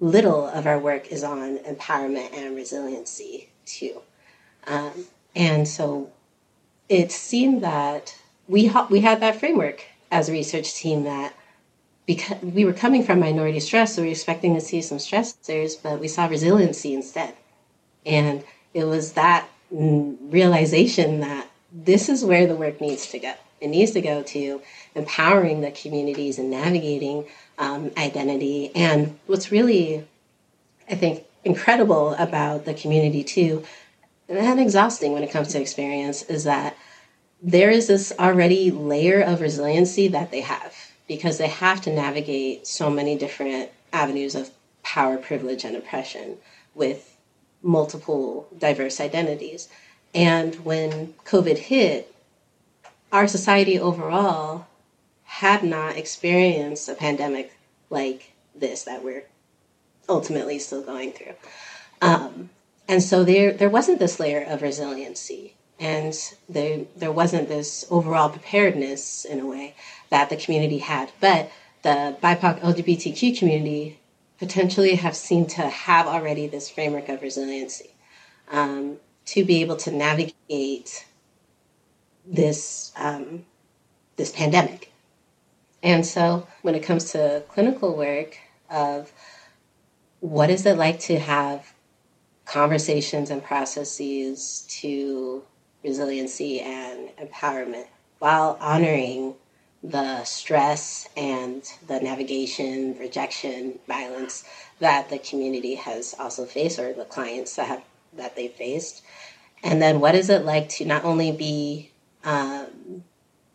little 0.02 0.48
of 0.48 0.68
our 0.68 0.80
work 0.80 1.12
is 1.12 1.24
on 1.24 1.60
empowerment 1.60 2.34
and 2.34 2.56
resiliency 2.56 3.50
too. 3.66 4.02
Um, 4.68 5.06
and 5.36 5.68
so 5.68 6.12
it 6.90 7.12
seemed 7.12 7.64
that 7.64 8.18
we 8.48 8.68
ha- 8.68 8.88
we 8.90 9.00
had 9.02 9.22
that 9.22 9.40
framework 9.40 9.86
as 10.12 10.28
a 10.28 10.34
research 10.34 10.74
team 10.74 11.04
that 11.06 11.34
because 12.06 12.42
we 12.42 12.66
were 12.66 12.74
coming 12.74 13.04
from 13.04 13.20
minority 13.20 13.60
stress, 13.60 13.96
so 13.96 14.02
we 14.02 14.10
were 14.10 14.14
expecting 14.14 14.56
to 14.56 14.62
see 14.62 14.82
some 14.82 14.98
stressors, 14.98 15.82
but 15.82 16.00
we 16.00 16.08
saw 16.08 16.26
resiliency 16.26 16.94
instead. 16.94 17.36
And 18.06 18.44
it 18.74 18.86
was 18.86 19.14
that 19.14 19.48
realization 19.72 21.22
that 21.22 21.48
this 21.72 22.10
is 22.10 22.26
where 22.26 22.48
the 22.48 22.56
work 22.56 22.82
needs 22.82 23.08
to 23.12 23.20
go. 23.20 23.34
It 23.62 23.70
needs 23.70 23.92
to 23.92 24.02
go 24.02 24.24
to 24.24 24.62
empowering 24.96 25.62
the 25.62 25.72
communities 25.72 26.40
and 26.40 26.50
navigating 26.50 27.26
um, 27.58 27.92
identity. 27.98 28.72
And 28.76 29.20
what's 29.28 29.52
really, 29.52 30.06
I 30.90 30.96
think, 30.96 31.24
incredible 31.44 32.14
about 32.16 32.66
the 32.66 32.74
community 32.74 33.24
too, 33.24 33.64
and 34.28 34.60
exhausting 34.60 35.14
when 35.14 35.24
it 35.24 35.32
comes 35.32 35.50
to 35.50 35.62
experience, 35.62 36.24
is 36.24 36.44
that 36.46 36.76
there 37.42 37.70
is 37.70 37.88
this 37.88 38.14
already 38.20 38.72
layer 38.72 39.22
of 39.22 39.42
resiliency 39.42 40.08
that 40.10 40.32
they 40.32 40.42
have 40.42 40.74
because 41.08 41.38
they 41.38 41.48
have 41.48 41.82
to 41.82 41.94
navigate 41.94 42.66
so 42.66 42.90
many 42.90 43.18
different 43.18 43.70
avenues 43.92 44.36
of 44.36 44.52
power, 44.84 45.18
privilege, 45.18 45.64
and 45.64 45.76
oppression 45.76 46.38
with 46.74 47.18
multiple 47.62 48.48
diverse 48.58 49.00
identities. 49.00 49.68
And 50.14 50.56
when 50.64 51.14
COVID 51.26 51.58
hit, 51.58 52.14
our 53.12 53.28
society 53.28 53.80
overall 53.80 54.68
had 55.24 55.64
not 55.64 55.98
experienced 55.98 56.90
a 56.90 56.96
pandemic 56.96 57.54
like 57.90 58.34
this 58.56 58.84
that 58.84 59.04
we're 59.04 59.26
ultimately 60.10 60.60
still 60.60 60.82
going 60.82 61.12
through. 61.12 61.34
Um, 62.02 62.50
and 62.88 63.02
so 63.02 63.24
there, 63.24 63.54
there 63.54 63.70
wasn't 63.70 64.00
this 64.00 64.20
layer 64.20 64.44
of 64.44 64.62
resiliency, 64.62 65.56
and 65.80 66.14
there, 66.50 66.82
there 66.96 67.12
wasn't 67.12 67.48
this 67.48 67.86
overall 67.90 68.30
preparedness 68.30 69.26
in 69.26 69.40
a 69.40 69.46
way 69.46 69.76
that 70.10 70.30
the 70.30 70.36
community 70.36 70.80
had. 70.80 71.12
But 71.20 71.52
the 71.84 72.18
BIPOC 72.22 72.60
LGBTQ 72.60 73.38
community 73.38 74.00
potentially 74.38 74.96
have 74.96 75.16
seemed 75.16 75.50
to 75.52 75.62
have 75.62 76.08
already 76.08 76.48
this 76.48 76.70
framework 76.70 77.10
of 77.10 77.22
resiliency 77.22 77.92
um, 78.52 78.98
to 79.26 79.46
be 79.46 79.62
able 79.62 79.78
to 79.78 79.92
navigate 79.92 81.06
this 82.26 82.92
um, 82.98 83.46
this 84.16 84.32
pandemic. 84.32 84.92
And 85.84 86.06
so, 86.06 86.48
when 86.62 86.76
it 86.76 86.84
comes 86.84 87.12
to 87.14 87.44
clinical 87.50 87.96
work, 87.98 88.38
of 88.70 89.12
what 90.20 90.50
is 90.50 90.66
it 90.66 90.78
like 90.78 91.00
to 91.00 91.20
have 91.20 91.74
conversations 92.46 93.30
and 93.30 93.44
processes 93.44 94.66
to 94.70 95.44
resiliency 95.84 96.60
and 96.60 97.10
empowerment 97.18 97.88
while 98.20 98.58
honoring 98.62 99.34
the 99.84 100.24
stress 100.24 101.10
and 101.18 101.64
the 101.88 102.00
navigation, 102.00 102.96
rejection, 103.00 103.80
violence 103.88 104.44
that 104.80 105.10
the 105.10 105.18
community 105.18 105.76
has 105.76 106.14
also 106.20 106.46
faced 106.46 106.78
or 106.78 106.94
the 106.94 107.06
clients 107.06 107.56
that 107.56 107.68
have 107.68 107.84
that 108.14 108.36
they 108.36 108.48
faced. 108.48 109.02
And 109.64 109.82
then 109.82 110.00
what 110.00 110.16
is 110.16 110.30
it 110.30 110.44
like 110.44 110.70
to 110.70 110.86
not 110.86 111.04
only 111.04 111.32
be 111.32 111.91
um, 112.24 113.04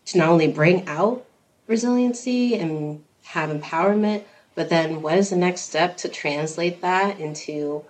to 0.07 0.19
not 0.19 0.29
only 0.29 0.49
bring 0.49 0.87
out 0.89 1.25
resiliency 1.67 2.55
and 2.55 3.05
have 3.25 3.51
empowerment, 3.51 4.23
but 4.55 4.69
then 4.69 5.03
what 5.03 5.19
is 5.19 5.31
the 5.31 5.37
next 5.37 5.63
step 5.63 5.97
to 5.99 6.09
translate 6.09 6.81
that 6.81 7.19
into 7.21 7.85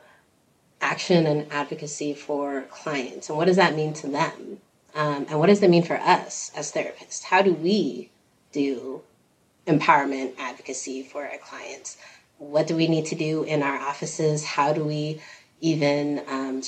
action 0.80 1.26
and 1.26 1.50
advocacy 1.52 2.14
for 2.14 2.62
clients? 2.62 3.28
And 3.28 3.38
what 3.38 3.46
does 3.46 3.56
that 3.56 3.76
mean 3.76 3.92
to 3.94 4.08
them? 4.08 4.58
Um, 4.94 5.26
and 5.28 5.38
what 5.38 5.46
does 5.46 5.60
that 5.60 5.70
mean 5.70 5.82
for 5.82 5.96
us 5.96 6.50
as 6.56 6.72
therapists? 6.72 7.22
How 7.24 7.42
do 7.42 7.52
we 7.52 8.10
do 8.52 9.02
empowerment 9.66 10.34
advocacy 10.38 11.02
for 11.02 11.26
our 11.26 11.38
clients? 11.38 11.98
What 12.38 12.66
do 12.66 12.76
we 12.76 12.88
need 12.88 13.06
to 13.06 13.14
do 13.14 13.42
in 13.44 13.62
our 13.62 13.78
offices? 13.78 14.44
How 14.44 14.72
do 14.72 14.84
we 14.84 15.20
even 15.60 16.22
um, 16.28 16.62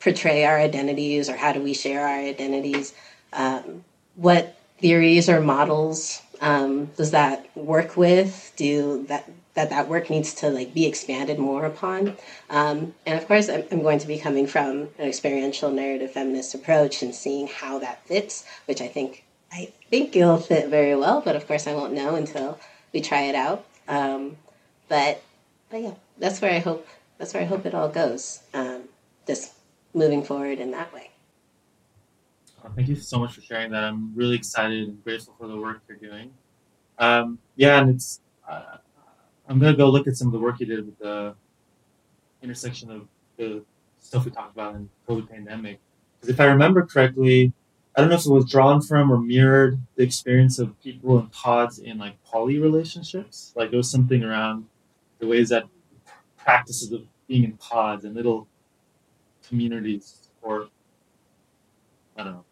portray 0.00 0.44
our 0.44 0.58
identities 0.58 1.28
or 1.28 1.36
how 1.36 1.52
do 1.52 1.62
we 1.62 1.74
share 1.74 2.06
our 2.06 2.18
identities? 2.18 2.94
Um, 3.32 3.84
what 4.16 4.56
theories 4.78 5.28
or 5.28 5.40
models 5.40 6.22
um, 6.40 6.86
does 6.96 7.10
that 7.10 7.54
work 7.56 7.96
with? 7.96 8.52
Do 8.56 9.04
that 9.08 9.30
that 9.54 9.70
that 9.70 9.88
work 9.88 10.08
needs 10.08 10.32
to 10.34 10.48
like 10.48 10.72
be 10.72 10.86
expanded 10.86 11.38
more 11.38 11.64
upon? 11.66 12.16
Um, 12.48 12.94
and 13.06 13.18
of 13.18 13.26
course, 13.26 13.48
I'm, 13.48 13.64
I'm, 13.70 13.82
going 13.82 13.98
to 13.98 14.06
be 14.06 14.18
coming 14.18 14.46
from 14.46 14.88
an 14.98 15.08
experiential 15.08 15.70
narrative 15.70 16.12
feminist 16.12 16.54
approach 16.54 17.02
and 17.02 17.14
seeing 17.14 17.46
how 17.46 17.78
that 17.80 18.06
fits, 18.06 18.44
which 18.66 18.80
I 18.80 18.88
think 18.88 19.24
I 19.52 19.72
think 19.90 20.16
it'll 20.16 20.38
fit 20.38 20.68
very 20.68 20.96
well. 20.96 21.20
But 21.20 21.36
of 21.36 21.46
course, 21.46 21.66
I 21.66 21.74
won't 21.74 21.92
know 21.92 22.14
until 22.14 22.58
we 22.92 23.00
try 23.00 23.22
it 23.22 23.34
out. 23.34 23.66
Um, 23.86 24.36
but 24.88 25.22
but 25.68 25.82
yeah, 25.82 25.94
that's 26.18 26.40
where 26.40 26.52
I 26.52 26.58
hope 26.58 26.86
that's 27.18 27.34
where 27.34 27.42
I 27.42 27.46
hope 27.46 27.66
it 27.66 27.74
all 27.74 27.88
goes. 27.88 28.40
Um, 28.54 28.84
just 29.26 29.52
moving 29.94 30.22
forward 30.22 30.58
in 30.58 30.70
that 30.72 30.92
way. 30.92 31.10
Thank 32.76 32.88
you 32.88 32.96
so 32.96 33.18
much 33.18 33.34
for 33.34 33.40
sharing 33.40 33.70
that. 33.72 33.84
I'm 33.84 34.14
really 34.14 34.36
excited 34.36 34.88
and 34.88 35.02
grateful 35.02 35.34
for 35.38 35.46
the 35.46 35.56
work 35.56 35.82
you're 35.88 35.96
doing. 35.96 36.30
Um, 36.98 37.38
yeah, 37.56 37.80
and 37.80 37.90
it's 37.90 38.20
uh, 38.48 38.76
I'm 39.48 39.58
gonna 39.58 39.76
go 39.76 39.88
look 39.88 40.06
at 40.06 40.16
some 40.16 40.28
of 40.28 40.32
the 40.32 40.38
work 40.38 40.60
you 40.60 40.66
did 40.66 40.84
with 40.84 40.98
the 40.98 41.34
intersection 42.42 42.90
of 42.90 43.08
the 43.36 43.64
stuff 43.98 44.24
we 44.24 44.30
talked 44.30 44.52
about 44.54 44.74
in 44.74 44.88
COVID 45.08 45.30
pandemic. 45.30 45.80
Because 46.20 46.34
if 46.34 46.40
I 46.40 46.44
remember 46.44 46.84
correctly, 46.84 47.52
I 47.96 48.00
don't 48.00 48.10
know 48.10 48.16
if 48.16 48.26
it 48.26 48.30
was 48.30 48.48
drawn 48.48 48.80
from 48.80 49.10
or 49.10 49.18
mirrored 49.18 49.80
the 49.96 50.02
experience 50.02 50.58
of 50.58 50.80
people 50.82 51.18
in 51.18 51.26
pods 51.28 51.78
in 51.78 51.98
like 51.98 52.22
poly 52.24 52.58
relationships. 52.58 53.52
Like 53.56 53.70
there 53.70 53.78
was 53.78 53.90
something 53.90 54.22
around 54.22 54.66
the 55.18 55.26
ways 55.26 55.48
that 55.48 55.64
practices 56.36 56.92
of 56.92 57.02
being 57.26 57.44
in 57.44 57.52
pods 57.56 58.04
and 58.04 58.14
little 58.14 58.46
communities 59.50 60.30
or 60.40 60.68
I 62.16 62.24
don't 62.24 62.32
know. 62.32 62.44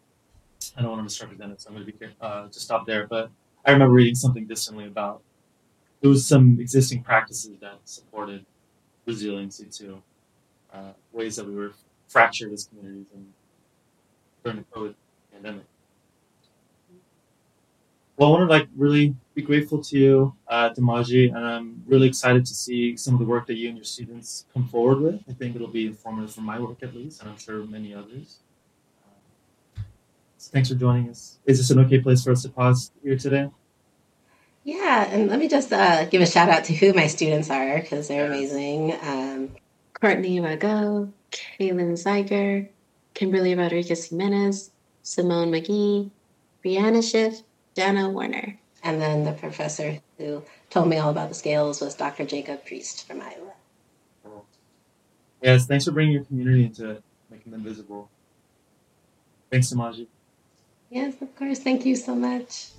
I 0.77 0.81
don't 0.81 0.91
want 0.91 0.99
to 0.99 1.03
misrepresent 1.03 1.51
it, 1.53 1.61
so 1.61 1.69
I'm 1.69 1.75
going 1.75 1.87
to 1.87 1.91
be 1.91 2.05
uh, 2.21 2.47
to 2.47 2.59
stop 2.59 2.85
there. 2.85 3.07
But 3.07 3.31
I 3.65 3.71
remember 3.71 3.93
reading 3.93 4.15
something 4.15 4.45
distantly 4.45 4.85
about 4.85 5.21
there 6.01 6.09
was 6.09 6.25
some 6.25 6.59
existing 6.59 7.03
practices 7.03 7.57
that 7.61 7.79
supported 7.85 8.45
resiliency 9.05 9.65
to 9.65 10.01
uh, 10.73 10.91
ways 11.11 11.35
that 11.37 11.45
we 11.47 11.55
were 11.55 11.73
fractured 12.07 12.53
as 12.53 12.65
communities 12.65 13.07
and 13.13 13.25
during 14.43 14.59
the 14.59 14.65
COVID 14.79 14.95
pandemic. 15.33 15.65
Well, 18.19 18.27
I 18.27 18.37
want 18.37 18.49
to 18.49 18.53
like 18.53 18.67
really 18.75 19.15
be 19.33 19.41
grateful 19.41 19.81
to 19.81 19.97
you, 19.97 20.35
uh, 20.49 20.71
Dumayi, 20.71 21.33
and 21.33 21.37
I'm 21.37 21.81
really 21.87 22.05
excited 22.05 22.45
to 22.45 22.53
see 22.53 22.97
some 22.97 23.13
of 23.13 23.21
the 23.21 23.25
work 23.25 23.47
that 23.47 23.55
you 23.55 23.69
and 23.69 23.77
your 23.77 23.85
students 23.85 24.45
come 24.53 24.67
forward 24.67 24.99
with. 24.99 25.21
I 25.29 25.31
think 25.31 25.55
it'll 25.55 25.69
be 25.69 25.87
informative 25.87 26.35
for 26.35 26.41
my 26.41 26.59
work 26.59 26.83
at 26.83 26.93
least, 26.93 27.21
and 27.21 27.29
I'm 27.29 27.37
sure 27.37 27.65
many 27.65 27.93
others. 27.93 28.39
So 30.35 30.51
thanks 30.51 30.67
for 30.67 30.75
joining 30.75 31.09
us. 31.09 31.39
Is 31.45 31.59
this 31.59 31.69
an 31.69 31.79
okay 31.79 32.01
place 32.01 32.21
for 32.21 32.31
us 32.33 32.41
to 32.41 32.49
pause 32.49 32.91
here 33.01 33.17
today? 33.17 33.49
Yeah, 34.65 35.07
and 35.09 35.29
let 35.29 35.39
me 35.39 35.47
just 35.47 35.71
uh, 35.71 36.03
give 36.03 36.21
a 36.21 36.25
shout 36.25 36.49
out 36.49 36.65
to 36.65 36.73
who 36.73 36.91
my 36.91 37.07
students 37.07 37.49
are 37.49 37.79
because 37.79 38.09
they're 38.09 38.27
amazing. 38.27 38.97
Um, 39.01 39.51
Courtney 39.93 40.41
Rago, 40.41 41.09
Kaylin 41.31 41.93
Zeiger, 41.93 42.67
Kimberly 43.13 43.55
Rodriguez 43.55 44.09
Jimenez, 44.09 44.71
Simone 45.03 45.51
McGee, 45.51 46.11
Brianna 46.65 47.01
Schiff, 47.01 47.43
Dana 47.73 48.09
Warner. 48.09 48.57
And 48.83 49.01
then 49.01 49.25
the 49.25 49.33
professor 49.33 49.99
who 50.17 50.43
told 50.69 50.87
me 50.87 50.97
all 50.97 51.09
about 51.09 51.29
the 51.29 51.35
scales 51.35 51.81
was 51.81 51.95
Dr. 51.95 52.25
Jacob 52.25 52.65
Priest 52.65 53.07
from 53.07 53.21
Iowa. 53.21 53.53
Yes, 55.41 55.65
thanks 55.65 55.85
for 55.85 55.91
bringing 55.91 56.13
your 56.13 56.25
community 56.25 56.65
into 56.65 56.89
it, 56.91 57.03
making 57.29 57.51
them 57.51 57.63
visible. 57.63 58.09
Thanks, 59.51 59.71
Dumayi. 59.73 60.07
Yes, 60.89 61.15
of 61.21 61.35
course. 61.35 61.59
Thank 61.59 61.85
you 61.85 61.95
so 61.95 62.15
much. 62.15 62.69